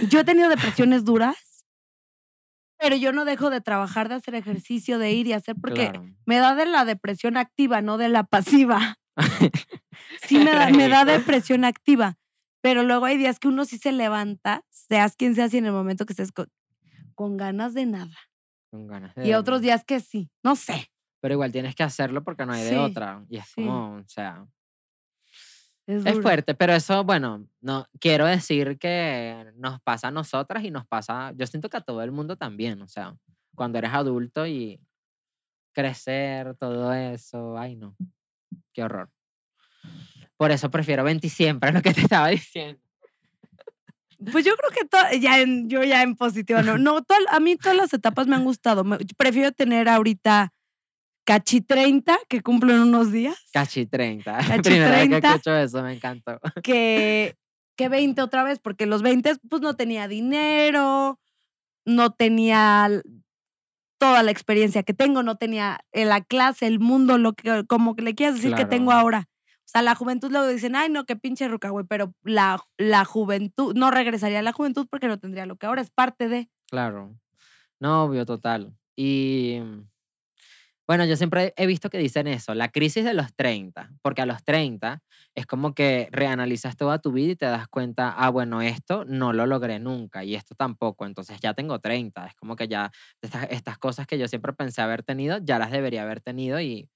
[0.09, 1.65] yo he tenido depresiones duras,
[2.79, 6.07] pero yo no dejo de trabajar, de hacer ejercicio, de ir y hacer, porque Claro.
[6.27, 8.99] me da de la depresión activa, no de la pasiva.
[10.27, 11.05] Sí me da, me da
[11.45, 12.17] depresión activa,
[12.65, 15.73] pero luego hay días que uno sí se levanta, seas quien seas y en el
[15.73, 16.49] momento que estés con,
[17.15, 18.17] con ganas de nada.
[18.71, 19.69] Con ganas de Y otros dormir.
[19.69, 20.91] días que sí, no sé.
[21.21, 23.25] Pero igual tienes que hacerlo porque no hay Sí, de otra.
[23.29, 23.63] Y es sí.
[23.63, 24.47] como, o sea,
[25.87, 30.71] Es, es fuerte, pero eso, bueno, no quiero decir que nos pasa a nosotras y
[30.71, 33.15] nos pasa, yo siento que a todo el mundo también, o sea,
[33.55, 34.81] cuando eres adulto y
[35.73, 37.97] crecer, todo eso, ay no,
[38.73, 39.11] qué horror.
[40.37, 42.81] Por eso prefiero 20 siempre, es lo que te estaba diciendo.
[44.33, 47.41] Pues yo creo que to- ya en, yo ya en positivo, no, no to- a
[47.41, 48.83] mí todas las etapas me han gustado.
[48.85, 50.53] Me- prefiero tener ahorita
[51.27, 54.39] cachi 30, que cumplo en unos días, Cachi 30.
[54.63, 55.29] Cachi Primera vez que 30.
[55.31, 56.39] escucho eso, me encantó.
[56.63, 57.37] que,
[57.77, 61.19] que 20 otra vez, porque los 20 pues no tenía dinero,
[61.85, 62.89] no tenía
[63.99, 67.95] toda la experiencia que tengo, no tenía eh, la clase, el mundo, lo que, como
[67.97, 69.29] que le quieras decir que tengo ahora.
[69.65, 73.05] O sea, la juventud luego dicen, ay, no, qué pinche ruca, güey, pero la, la
[73.05, 76.49] juventud, no regresaría a la juventud porque no tendría lo que ahora es parte de.
[76.71, 77.19] Claro.
[77.81, 78.77] No, obvio, total.
[78.97, 79.61] Y
[80.87, 84.27] bueno, yo siempre he visto que dicen eso, la crisis de los 30, porque a
[84.27, 85.03] los 30
[85.35, 89.33] es como que reanalizas toda tu vida y te das cuenta, ah, bueno, esto no
[89.33, 92.93] lo logré nunca y esto tampoco, entonces ya tengo 30, es como que ya
[93.49, 96.91] estas cosas que yo siempre pensé haber tenido, ya las debería haber tenido y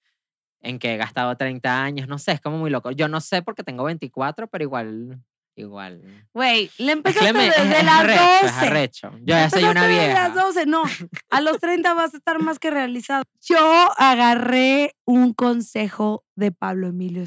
[0.60, 2.90] en que he gastado 30 años, no sé, es como muy loco.
[2.90, 5.20] Yo no sé porque tengo 24, pero igual,
[5.54, 6.02] igual.
[6.34, 8.46] Güey, le Es empezaste que me- desde es las arrecho, 12.
[8.46, 9.10] es arrecho.
[9.20, 10.28] Yo ya soy una Empezaste desde vieja.
[10.28, 10.82] las 12, no.
[11.30, 13.24] A los 30 vas a estar más que realizado.
[13.40, 17.24] Yo agarré un consejo de Pablo Emilio.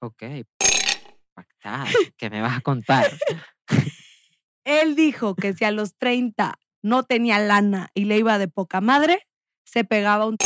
[0.00, 0.22] Ok.
[1.34, 1.86] Pactada.
[2.16, 3.06] ¿Qué me vas a contar?
[4.64, 8.80] Él dijo que si a los 30 no tenía lana y le iba de poca
[8.80, 9.26] madre,
[9.64, 10.36] se pegaba un...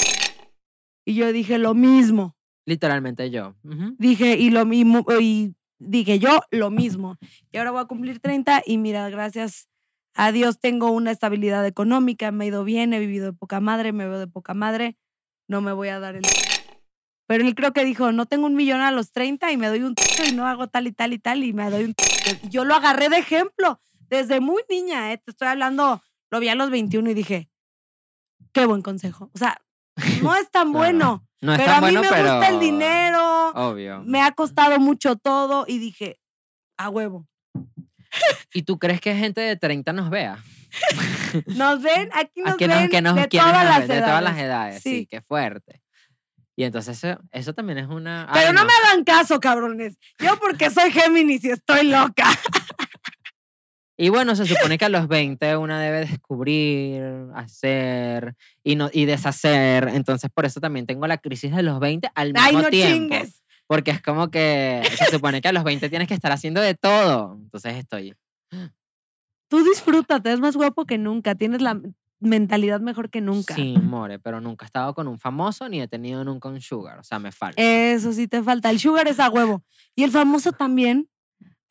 [1.05, 2.37] Y yo dije lo mismo.
[2.65, 3.57] Literalmente yo.
[3.99, 7.19] Dije, y lo mismo, y dije yo lo mismo.
[7.51, 9.69] Y ahora voy a cumplir 30 y mira, gracias
[10.15, 13.93] a Dios tengo una estabilidad económica, me he ido bien, he vivido de poca madre,
[13.93, 14.97] me veo de poca madre,
[15.49, 16.23] no me voy a dar el...
[17.27, 19.83] Pero él creo que dijo, no tengo un millón a los 30 y me doy
[19.83, 21.95] un tiro y no hago tal y tal y tal y me doy un.
[22.43, 23.81] Y Yo lo agarré de ejemplo
[24.11, 25.19] desde muy niña, ¿eh?
[25.19, 27.49] te estoy hablando, lo vi a los 21 y dije,
[28.53, 29.31] qué buen consejo.
[29.35, 29.63] O sea,
[30.23, 30.79] no es tan Claro.
[30.79, 32.31] bueno, No es pero tan a mí bueno, me pero.
[32.37, 34.03] gusta el dinero, Obvio.
[34.05, 36.19] me ha costado mucho todo y dije,
[36.79, 37.27] a huevo.
[38.53, 40.39] ¿Y tú crees que gente de 30 nos vea?
[41.47, 43.89] Nos ven, aquí nos ¿A qué ven que nos, de todas las.
[43.89, 45.07] De todas las edades, sí, Sí.
[45.11, 45.83] qué fuerte.
[46.57, 48.29] Y entonces eso, eso también es una...
[48.33, 48.65] Pero ay, no.
[48.67, 49.97] me hagan caso, cabrones.
[50.19, 52.25] Yo porque soy Géminis y estoy loca.
[53.97, 57.03] Y bueno, se supone que a los 20 una debe descubrir,
[57.35, 58.35] hacer
[58.65, 59.89] y, no, y deshacer.
[59.89, 62.95] Entonces por eso también tengo la crisis de los 20 al mismo Ay, no tiempo.
[62.95, 63.43] chingues.
[63.67, 66.75] Porque es como que se supone que a los 20 tienes que estar haciendo de
[66.75, 67.39] todo.
[67.41, 68.15] Entonces estoy...
[69.49, 71.35] Tú disfrútate, es más guapo que nunca.
[71.35, 71.81] Tienes la
[72.21, 73.55] mentalidad mejor que nunca.
[73.55, 76.99] Sí, more, pero nunca he estado con un famoso ni he tenido nunca un sugar.
[76.99, 77.61] O sea, me falta.
[77.61, 78.71] Eso sí te falta.
[78.71, 79.63] El sugar es a huevo.
[79.95, 81.09] Y el famoso también.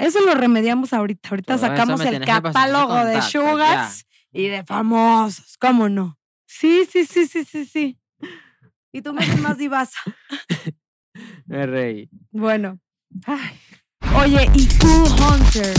[0.02, 1.30] Eso lo remediamos ahorita.
[1.30, 3.50] Ahorita Todo sacamos el catálogo de contacto, ya.
[3.52, 5.58] sugars y de famosos.
[5.60, 6.18] ¿Cómo no?
[6.46, 8.00] Sí, sí, sí, sí, sí, sí.
[8.92, 10.00] Y tú me haces más divasa.
[11.46, 12.10] Me reí.
[12.32, 12.80] Bueno.
[13.26, 13.60] Ay.
[14.16, 15.74] Oye, y Cool Hunter.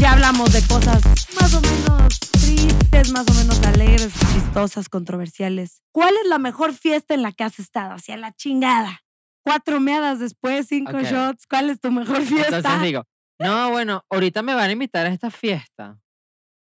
[0.00, 1.02] Ya hablamos de cosas
[1.40, 5.82] más o menos tristes, más o menos alegres, chistosas, controversiales.
[5.92, 7.94] ¿Cuál es la mejor fiesta en la que has estado?
[7.94, 9.00] Hacia la chingada.
[9.44, 11.46] Cuatro meadas después, cinco shots.
[11.48, 12.56] ¿Cuál es tu mejor fiesta?
[12.58, 13.04] Entonces digo,
[13.38, 15.98] no, bueno, ahorita me van a invitar a esta fiesta.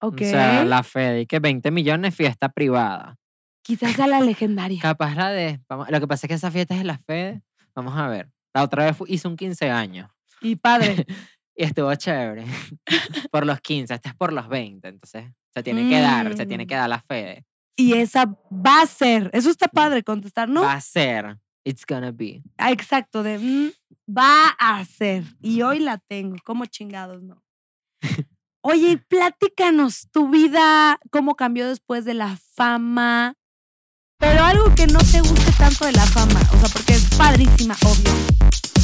[0.01, 0.15] ok.
[0.21, 3.17] O sea, la Fede, y que 20 millones fiesta privada.
[3.62, 4.81] Quizás a la legendaria.
[4.81, 5.61] Capaz la de.
[5.69, 7.43] vamos- lo que pasa es que esa fiesta es la Fede.
[7.75, 8.31] Vamos a ver.
[8.55, 10.09] La otra vez fu- hice un 15 años
[10.41, 11.07] Y padre.
[11.57, 12.45] y estuvo chévere.
[13.33, 14.87] por los 15, este es por los 20.
[14.89, 16.79] Entonces, se tiene que dar, se tiene que Mm.
[16.79, 17.45] dar la Fede.
[17.77, 19.31] y esa va a ser.
[19.33, 20.62] Eso está padre contestar, ¿no?
[20.62, 21.39] Va a ser.
[21.67, 22.43] It's gonna be.
[22.59, 23.73] Ah, Exacto, de mm,
[24.09, 25.24] va a ser.
[25.40, 26.36] Y hoy la tengo.
[26.44, 27.42] ¿Cómo chingados, no?
[28.62, 33.34] Oye, platícanos tu vida, cómo cambió después de la fama.
[34.18, 36.40] Pero algo que no te guste tanto de la fama.
[36.52, 38.12] O sea, porque es padrísima, obvio.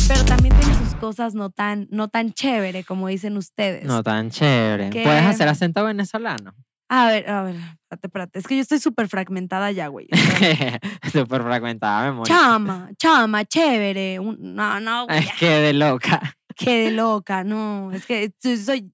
[0.06, 3.84] Pero también tiene sus cosas no tan, no tan chévere, como dicen ustedes.
[3.84, 4.90] No tan chévere.
[4.90, 5.02] ¿Qué?
[5.02, 6.54] ¿Puedes hacer acento venezolano?
[6.92, 8.38] A ver, a ver, espérate, espérate.
[8.40, 10.08] Es que yo estoy súper fragmentada ya, güey.
[11.12, 12.34] Súper fragmentada memoria.
[12.34, 14.18] chama, chama, chévere.
[14.18, 15.18] un- no, no, güey.
[15.20, 16.20] Es que de loca.
[16.56, 17.92] Qué de loca, no.
[17.92, 18.92] Es que soy- soy.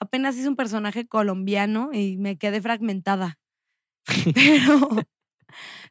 [0.00, 3.36] Apenas hice un personaje colombiano y me quedé fragmentada.
[4.34, 4.88] Pero.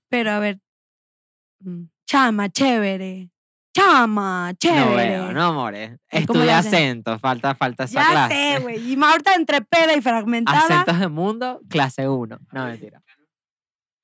[0.10, 0.60] Pero a ver.
[1.60, 3.32] mm, Chama, chévere.
[3.74, 5.10] Chama, No chévere.
[5.10, 5.84] veo, no, more.
[6.12, 6.74] Ay, ¿cómo Estudia le hacen?
[6.76, 8.34] acento, falta, falta esa ya clase.
[8.36, 8.94] sé, güey.
[8.94, 10.60] Y ahorita entre peda y fragmentada.
[10.60, 12.38] Acentos de mundo, clase 1.
[12.52, 13.02] No, mentira.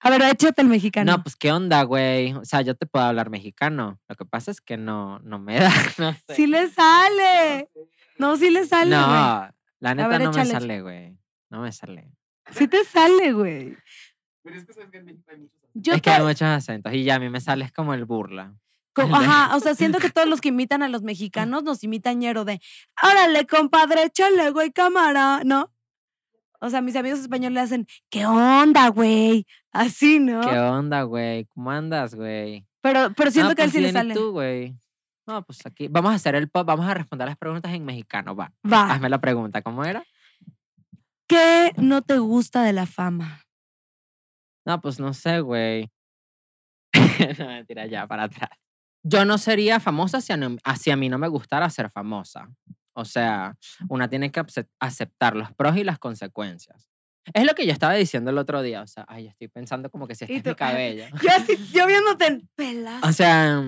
[0.02, 1.12] A ver, échate el mexicano.
[1.12, 2.34] No, pues qué onda, güey.
[2.34, 4.00] O sea, yo te puedo hablar mexicano.
[4.08, 5.70] Lo que pasa es que no, no me da.
[6.00, 6.36] No sé.
[6.36, 7.70] Sí le sale.
[8.18, 9.08] No, sí le sale, güey.
[9.08, 9.50] no,
[9.82, 11.18] la neta ver, no échale, me sale, güey.
[11.50, 12.12] No me sale.
[12.52, 13.78] Sí te sale, güey.
[15.74, 17.94] Yo es que te- hay muchos acentos y ya a mí me sale es como
[17.94, 18.54] el burla.
[19.02, 22.46] Ajá, o sea, siento que todos los que imitan a los mexicanos nos imitan ñero
[22.46, 22.60] de,
[23.04, 25.72] órale, compadre, échale, güey, cámara, ¿no?
[26.62, 29.46] O sea, mis amigos españoles le hacen, ¿qué onda, güey?
[29.72, 30.42] Así, ¿no?
[30.42, 31.46] ¿Qué onda, güey?
[31.46, 32.66] ¿Cómo andas, güey?
[32.82, 34.14] Pero, pero siento No, que a él pues sí le bien, ¿y sale.
[34.14, 34.76] tú, güey?
[35.26, 35.88] No, pues aquí.
[35.88, 38.52] Vamos a hacer el pop, vamos a responder las preguntas en mexicano, va.
[38.72, 40.04] Va, Hazme la pregunta, ¿cómo era?
[41.28, 43.46] ¿qué no te gusta de la fama?
[44.66, 45.90] No, pues no sé, güey.
[47.40, 48.50] no, mentira, ya, para atrás.
[49.04, 52.50] Yo no sería famosa si a, no- si a mí no me gustara ser famosa.
[52.94, 53.56] O sea,
[53.88, 56.90] una tiene que acep- aceptar los pros y las consecuencias.
[57.34, 58.82] Es lo que yo estaba diciendo el otro día.
[58.82, 61.06] O sea, ay, estoy pensando como que si este es mi cabello.
[61.22, 63.02] Yo así, yo viéndote en pelas.
[63.04, 63.64] O sea,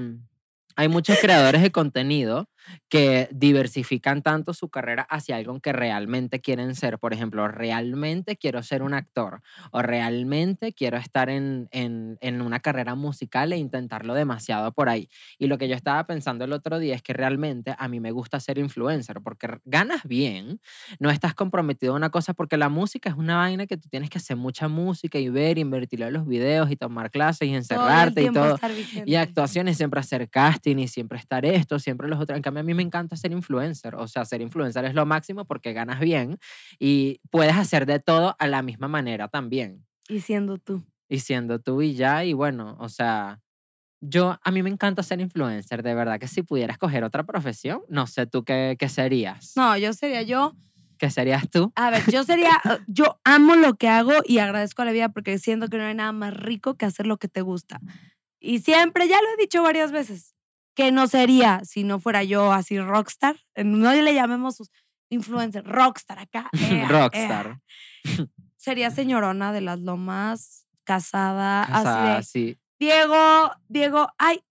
[0.76, 2.50] hay muchos creadores de contenido
[2.90, 7.00] que diversifican tanto su carrera hacia algo que realmente quieren ser.
[7.00, 9.42] Por ejemplo, realmente quiero ser un actor
[9.72, 15.10] o realmente quiero estar en, en, en una carrera musical e intentarlo demasiado por ahí.
[15.38, 18.12] Y lo que yo estaba pensando el otro día es que realmente a mí me
[18.12, 20.60] gusta ser influencer porque ganas bien,
[21.00, 24.10] no estás comprometido a una cosa porque la música es una vaina que tú tienes
[24.10, 27.58] que hacer mucha música y ver, invertirlo en los videos y tomar clases y Todo
[27.58, 28.58] encerrarte y todo.
[29.06, 32.38] Y actuaciones, siempre hacer casting y siempre estar esto, siempre los otros.
[32.38, 33.96] En cambio, a mí me encanta ser influencer.
[33.96, 36.38] O sea, ser influencer es lo máximo porque ganas bien
[36.80, 39.86] y puedes hacer de todo a la misma manera también.
[40.08, 40.84] Y siendo tú.
[41.10, 43.42] Y siendo tú y ya, y bueno, o sea,
[44.02, 45.84] yo, a mí me encanta ser influencer.
[45.84, 49.54] De verdad que si pudiera escoger otra profesión, no sé tú qué, qué serías.
[49.56, 50.56] No, yo sería yo.
[50.98, 51.72] ¿Qué serías tú?
[51.76, 55.10] A ver, yo sería, eh, yo amo lo que hago y agradezco a la vida
[55.10, 57.80] porque siento que no hay nada más rico que hacer lo que te gusta.
[58.40, 60.36] Y siempre, ya lo he dicho varias veces,
[60.76, 63.36] que no sería si no fuera yo así rockstar.
[63.56, 64.70] No le llamemos sus
[65.10, 66.50] influencer, rockstar acá.
[66.54, 67.60] ea, Rockstar.
[68.06, 68.26] ea.
[68.58, 72.60] Sería señorona de las lomas, casada, Casada, así de, sí.
[72.80, 74.42] Diego, Diego, ay,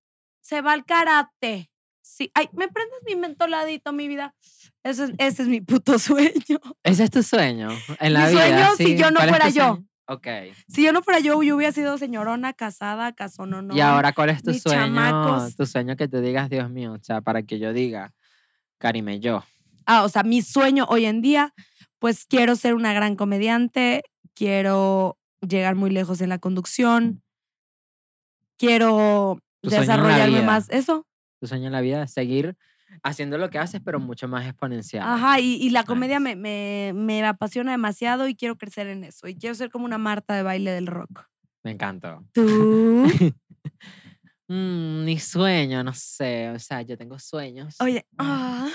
[0.41, 1.71] se va al karate.
[2.03, 4.35] Sí, ay, me prendes mi mentoladito, mi vida.
[4.83, 6.59] Ese es, ese es mi puto sueño.
[6.83, 7.69] Ese es tu sueño
[8.01, 8.41] en la Mi vida.
[8.41, 9.65] sueño, si yo no ¿Cuál es fuera yo.
[9.75, 9.87] sueño?
[10.11, 10.27] Ok.
[10.67, 13.77] Si yo no fuera yo, yo hubiera sido señorona, casada, casononón.
[13.77, 14.81] Y ahora, ¿cuál es tu sueño?
[14.81, 15.55] chamacos.
[15.55, 18.13] Tu sueño que te digas, Dios mío, o sea, para que yo diga,
[18.79, 19.45] Karime, yo.
[19.87, 21.55] Ah, o sea, mi sueño hoy en día,
[22.01, 24.03] pues quiero ser una gran comediante,
[24.35, 27.23] quiero llegar muy lejos en la conducción,
[28.57, 30.69] quiero desarrollarme más.
[30.71, 31.07] Eso.
[31.39, 32.57] Tu sueño en la vida es seguir
[33.03, 35.09] haciendo lo que haces, pero mucho más exponencial.
[35.09, 39.27] Ajá, y, y la comedia me, me, me apasiona demasiado y quiero crecer en eso.
[39.29, 41.25] Y quiero ser como una Marta de baile del rock.
[41.63, 42.25] Me encantó.
[42.33, 43.05] Tú.
[44.53, 47.77] Mm, mi sueño, no sé, o sea, yo tengo sueños.
[47.81, 48.69] Oye, ah,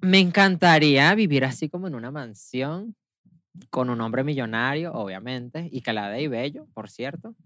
[0.00, 2.96] Me encantaría vivir así como en una mansión,
[3.70, 7.36] con un hombre millonario, obviamente, y calada y bello, por cierto.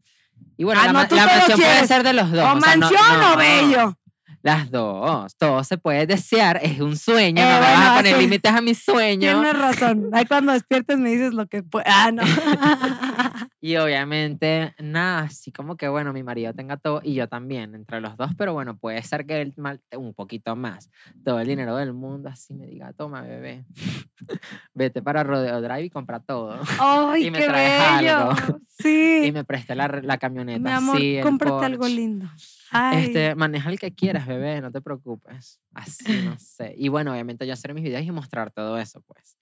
[0.56, 2.40] Y bueno, Ah, la, no, mansión puede ser de los dos.
[2.40, 3.98] o o sea, no- mansión no, o bello.
[4.42, 7.96] Las dos, todo se puede desear, es un sueño, Eh, no me vas bueno, a
[7.96, 8.20] poner sí.
[8.22, 9.32] límites a mi sueño.
[9.40, 10.10] Tienes razón.
[10.12, 11.88] Ahí cuando despiertes me dices lo que puedes.
[11.90, 12.22] Ah, no.
[13.64, 18.00] Y obviamente, nada, así como que, bueno, mi marido tenga todo y yo también, entre
[18.00, 20.90] los dos, pero bueno, puede ser que él mal, un poquito más,
[21.24, 23.64] todo el dinero del mundo, así me diga, toma, bebé,
[24.74, 26.58] vete para Rodeo Drive y compra todo.
[26.80, 28.18] Ay, Y me qué traes bello.
[28.30, 28.58] algo.
[28.78, 29.22] Sí.
[29.26, 30.58] Y me preste la, la camioneta.
[30.68, 32.26] Mi amor, así, cómprate algo lindo.
[32.72, 33.04] Ay.
[33.04, 35.60] Este, maneja el que quieras, bebé, no te preocupes.
[35.74, 36.74] Así, no sé.
[36.76, 39.36] Y bueno, obviamente yo hacer mis videos y mostrar todo eso, pues.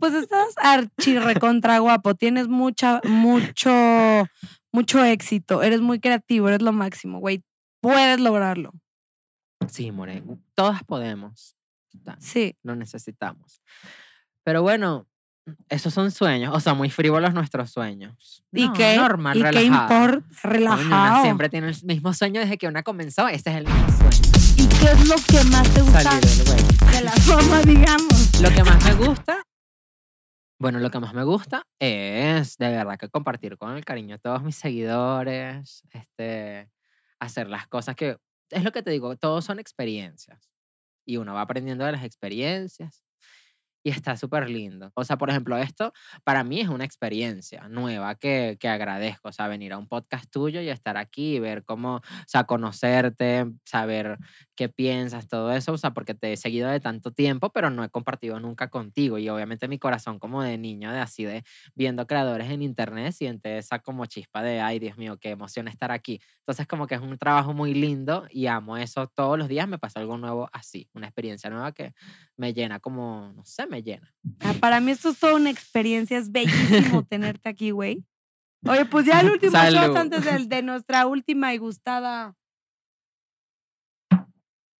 [0.00, 2.14] Pues estás archirre contra guapo.
[2.14, 3.70] Tienes mucha, mucho,
[4.72, 5.62] mucho éxito.
[5.62, 7.44] Eres muy creativo, eres lo máximo, güey.
[7.80, 8.72] Puedes lograrlo.
[9.68, 10.22] Sí, More,
[10.54, 11.56] todas podemos.
[12.18, 12.56] Sí.
[12.62, 13.62] Lo necesitamos.
[14.42, 15.06] Pero bueno,
[15.68, 18.42] esos son sueños, o sea, muy frívolos nuestros sueños.
[18.52, 18.96] ¿Y No, qué?
[18.96, 20.04] Normal, ¿Y qué relajado.
[20.04, 20.26] importa?
[20.42, 21.22] Coño, una Relajado.
[21.22, 23.28] siempre tiene el mismo sueño desde que una comenzó.
[23.28, 24.32] Este es el mismo sueño.
[24.56, 28.40] ¿Y qué es lo que más te gusta Salir de la fama, digamos?
[28.40, 29.42] Lo que más me gusta,
[30.58, 34.20] bueno, lo que más me gusta es de verdad que compartir con el cariño de
[34.20, 36.70] todos mis seguidores, este,
[37.18, 38.16] hacer las cosas que,
[38.50, 40.50] es lo que te digo, todos son experiencias
[41.04, 43.03] y uno va aprendiendo de las experiencias
[43.84, 44.90] y está súper lindo.
[44.94, 45.92] O sea, por ejemplo, esto
[46.24, 50.30] para mí es una experiencia nueva que, que agradezco, o sea, venir a un podcast
[50.30, 54.16] tuyo y estar aquí y ver cómo, o sea, conocerte, saber
[54.56, 57.84] qué piensas, todo eso, o sea, porque te he seguido de tanto tiempo, pero no
[57.84, 62.06] he compartido nunca contigo y obviamente mi corazón como de niño, de así de viendo
[62.06, 66.20] creadores en internet, siente esa como chispa de, ay, Dios mío, qué emoción estar aquí.
[66.38, 69.78] Entonces como que es un trabajo muy lindo y amo eso todos los días, me
[69.78, 71.92] pasa algo nuevo así, una experiencia nueva que
[72.36, 74.12] me llena como, no sé, me llena.
[74.40, 76.18] Ah, para mí esto es toda una experiencia.
[76.18, 78.04] Es bellísimo tenerte aquí, güey.
[78.66, 79.96] Oye, pues ya el último shot Salud.
[79.96, 82.34] antes del- de, nuestra última y gustada.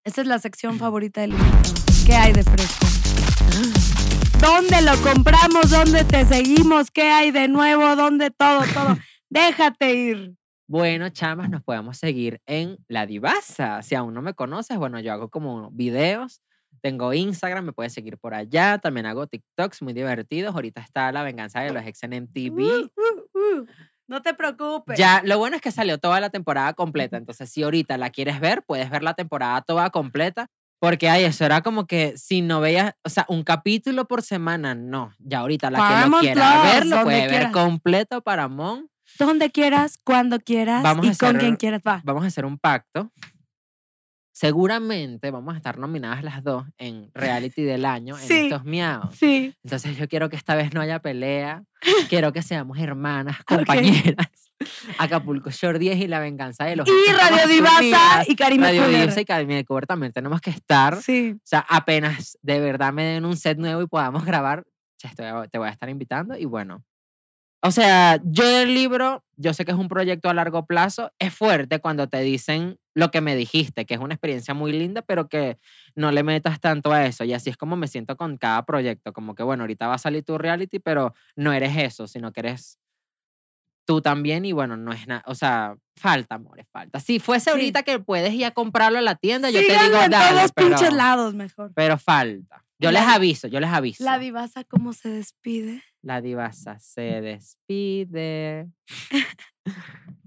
[0.04, 1.62] Esta es la sección favorita del invitado.
[2.06, 2.86] ¿Qué hay de fresco?
[4.40, 5.70] ¿Dónde lo compramos?
[5.70, 6.90] ¿Dónde te seguimos?
[6.90, 7.96] ¿Qué hay de nuevo?
[7.96, 8.96] ¿Dónde todo, todo?
[9.30, 10.34] Déjate ir.
[10.66, 13.82] Bueno, chamas, nos podemos seguir en La Divasa.
[13.82, 16.42] Si aún no me conoces, bueno, yo hago como videos.
[16.84, 18.76] Tengo Instagram, me puedes seguir por allá.
[18.76, 20.54] También hago TikToks muy divertidos.
[20.54, 22.58] Ahorita está La Venganza de los Ex en MTV.
[22.60, 23.66] Uh, uh, uh.
[24.06, 24.98] No te preocupes.
[24.98, 27.16] Ya, lo bueno es que salió toda la temporada completa.
[27.16, 30.48] Entonces, si ahorita la quieres ver, puedes ver la temporada toda completa.
[30.78, 34.74] Porque, ay, eso era como que si no veías, o sea, un capítulo por semana,
[34.74, 35.14] no.
[35.20, 37.52] Ya ahorita la que lo Paramount quiera Plus, ver, lo puede ver quieras.
[37.52, 38.90] completo para Mon.
[39.18, 41.80] Donde quieras, cuando quieras Vamos y a con hacer- quien quieras.
[41.86, 42.02] Va.
[42.04, 43.10] Vamos a hacer un pacto
[44.34, 48.34] seguramente vamos a estar nominadas las dos en reality del año en Sí.
[48.34, 49.14] estos miaos.
[49.14, 49.54] Sí.
[49.62, 51.62] Entonces yo quiero que esta vez no haya pelea,
[52.08, 53.38] quiero que seamos hermanas,
[54.18, 54.26] compañeras.
[54.98, 58.88] Acapulco Shore 10 y La Venganza de los Y Radio Divasa y Karime Radio.
[58.88, 61.00] Divasa y Karime Cooler también tenemos que estar.
[61.00, 61.34] Sí.
[61.36, 64.64] O sea, apenas de verdad me den un set nuevo y podamos grabar,
[65.50, 66.82] te voy a estar invitando y bueno.
[67.62, 71.32] O sea, yo del libro, yo sé que es un proyecto a largo plazo, es
[71.32, 75.28] fuerte cuando te dicen lo que me dijiste, que es una experiencia muy linda, pero
[75.28, 75.58] que
[75.96, 77.24] no le metas tanto a eso.
[77.24, 79.98] Y así es como me siento con cada proyecto, como que bueno, ahorita va a
[79.98, 82.78] salir tu reality, pero no eres eso, sino que eres
[83.86, 87.00] tú también y bueno, no es nada, o sea, falta, amores, falta.
[87.00, 87.50] Si fuese Sí.
[87.50, 90.52] ahorita que puedes ir a comprarlo a la tienda, yo te digo, en dale, todos
[90.54, 91.72] pero, pinches lados mejor.
[91.74, 92.64] pero falta.
[92.78, 94.02] Yo La les aviso, yo les aviso.
[94.02, 95.82] La divasa, ¿cómo se despide?
[96.02, 98.68] La divasa se despide.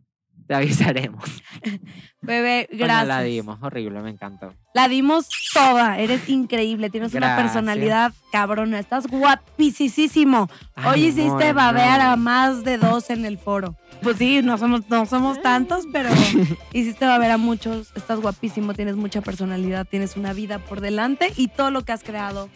[0.48, 1.43] Te avisaremos.
[2.22, 3.08] Bebé, gracias.
[3.08, 4.54] la dimos, horrible, me encantó.
[4.74, 6.00] La dimos toda.
[6.00, 6.89] Eres increíble.
[6.89, 8.80] Tienes una personalidad cabrona.
[8.80, 10.50] Estás guapísimo.
[10.86, 12.12] Hoy hiciste amor, babear no.
[12.12, 13.76] a más de dos en el foro.
[14.02, 16.10] Pues sí, no somos, no somos tantos, pero
[16.74, 17.91] hiciste babear a muchos.
[17.95, 22.04] Estás guapísimo, tienes mucha personalidad, tienes una vida por delante y todo lo que has
[22.04, 22.50] creado.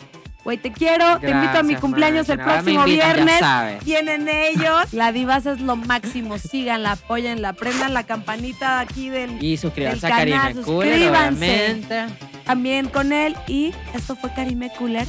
[0.44, 1.20] Güey, te quiero.
[1.20, 3.86] te invito a mi cumpleaños el próximo invitan, viernes.
[3.86, 4.92] Vienen ellos.
[4.92, 6.38] La Divasa es lo máximo.
[6.38, 12.08] Síganla, apóyenla, prendan la campanita aquí del Y suscríbanse El a Karime canal, Cooler, suscríbanse.
[12.46, 13.36] también con él.
[13.48, 15.08] Y esto fue Karime Cooler,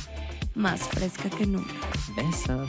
[0.54, 1.72] más fresca que nunca.
[2.14, 2.68] Besos.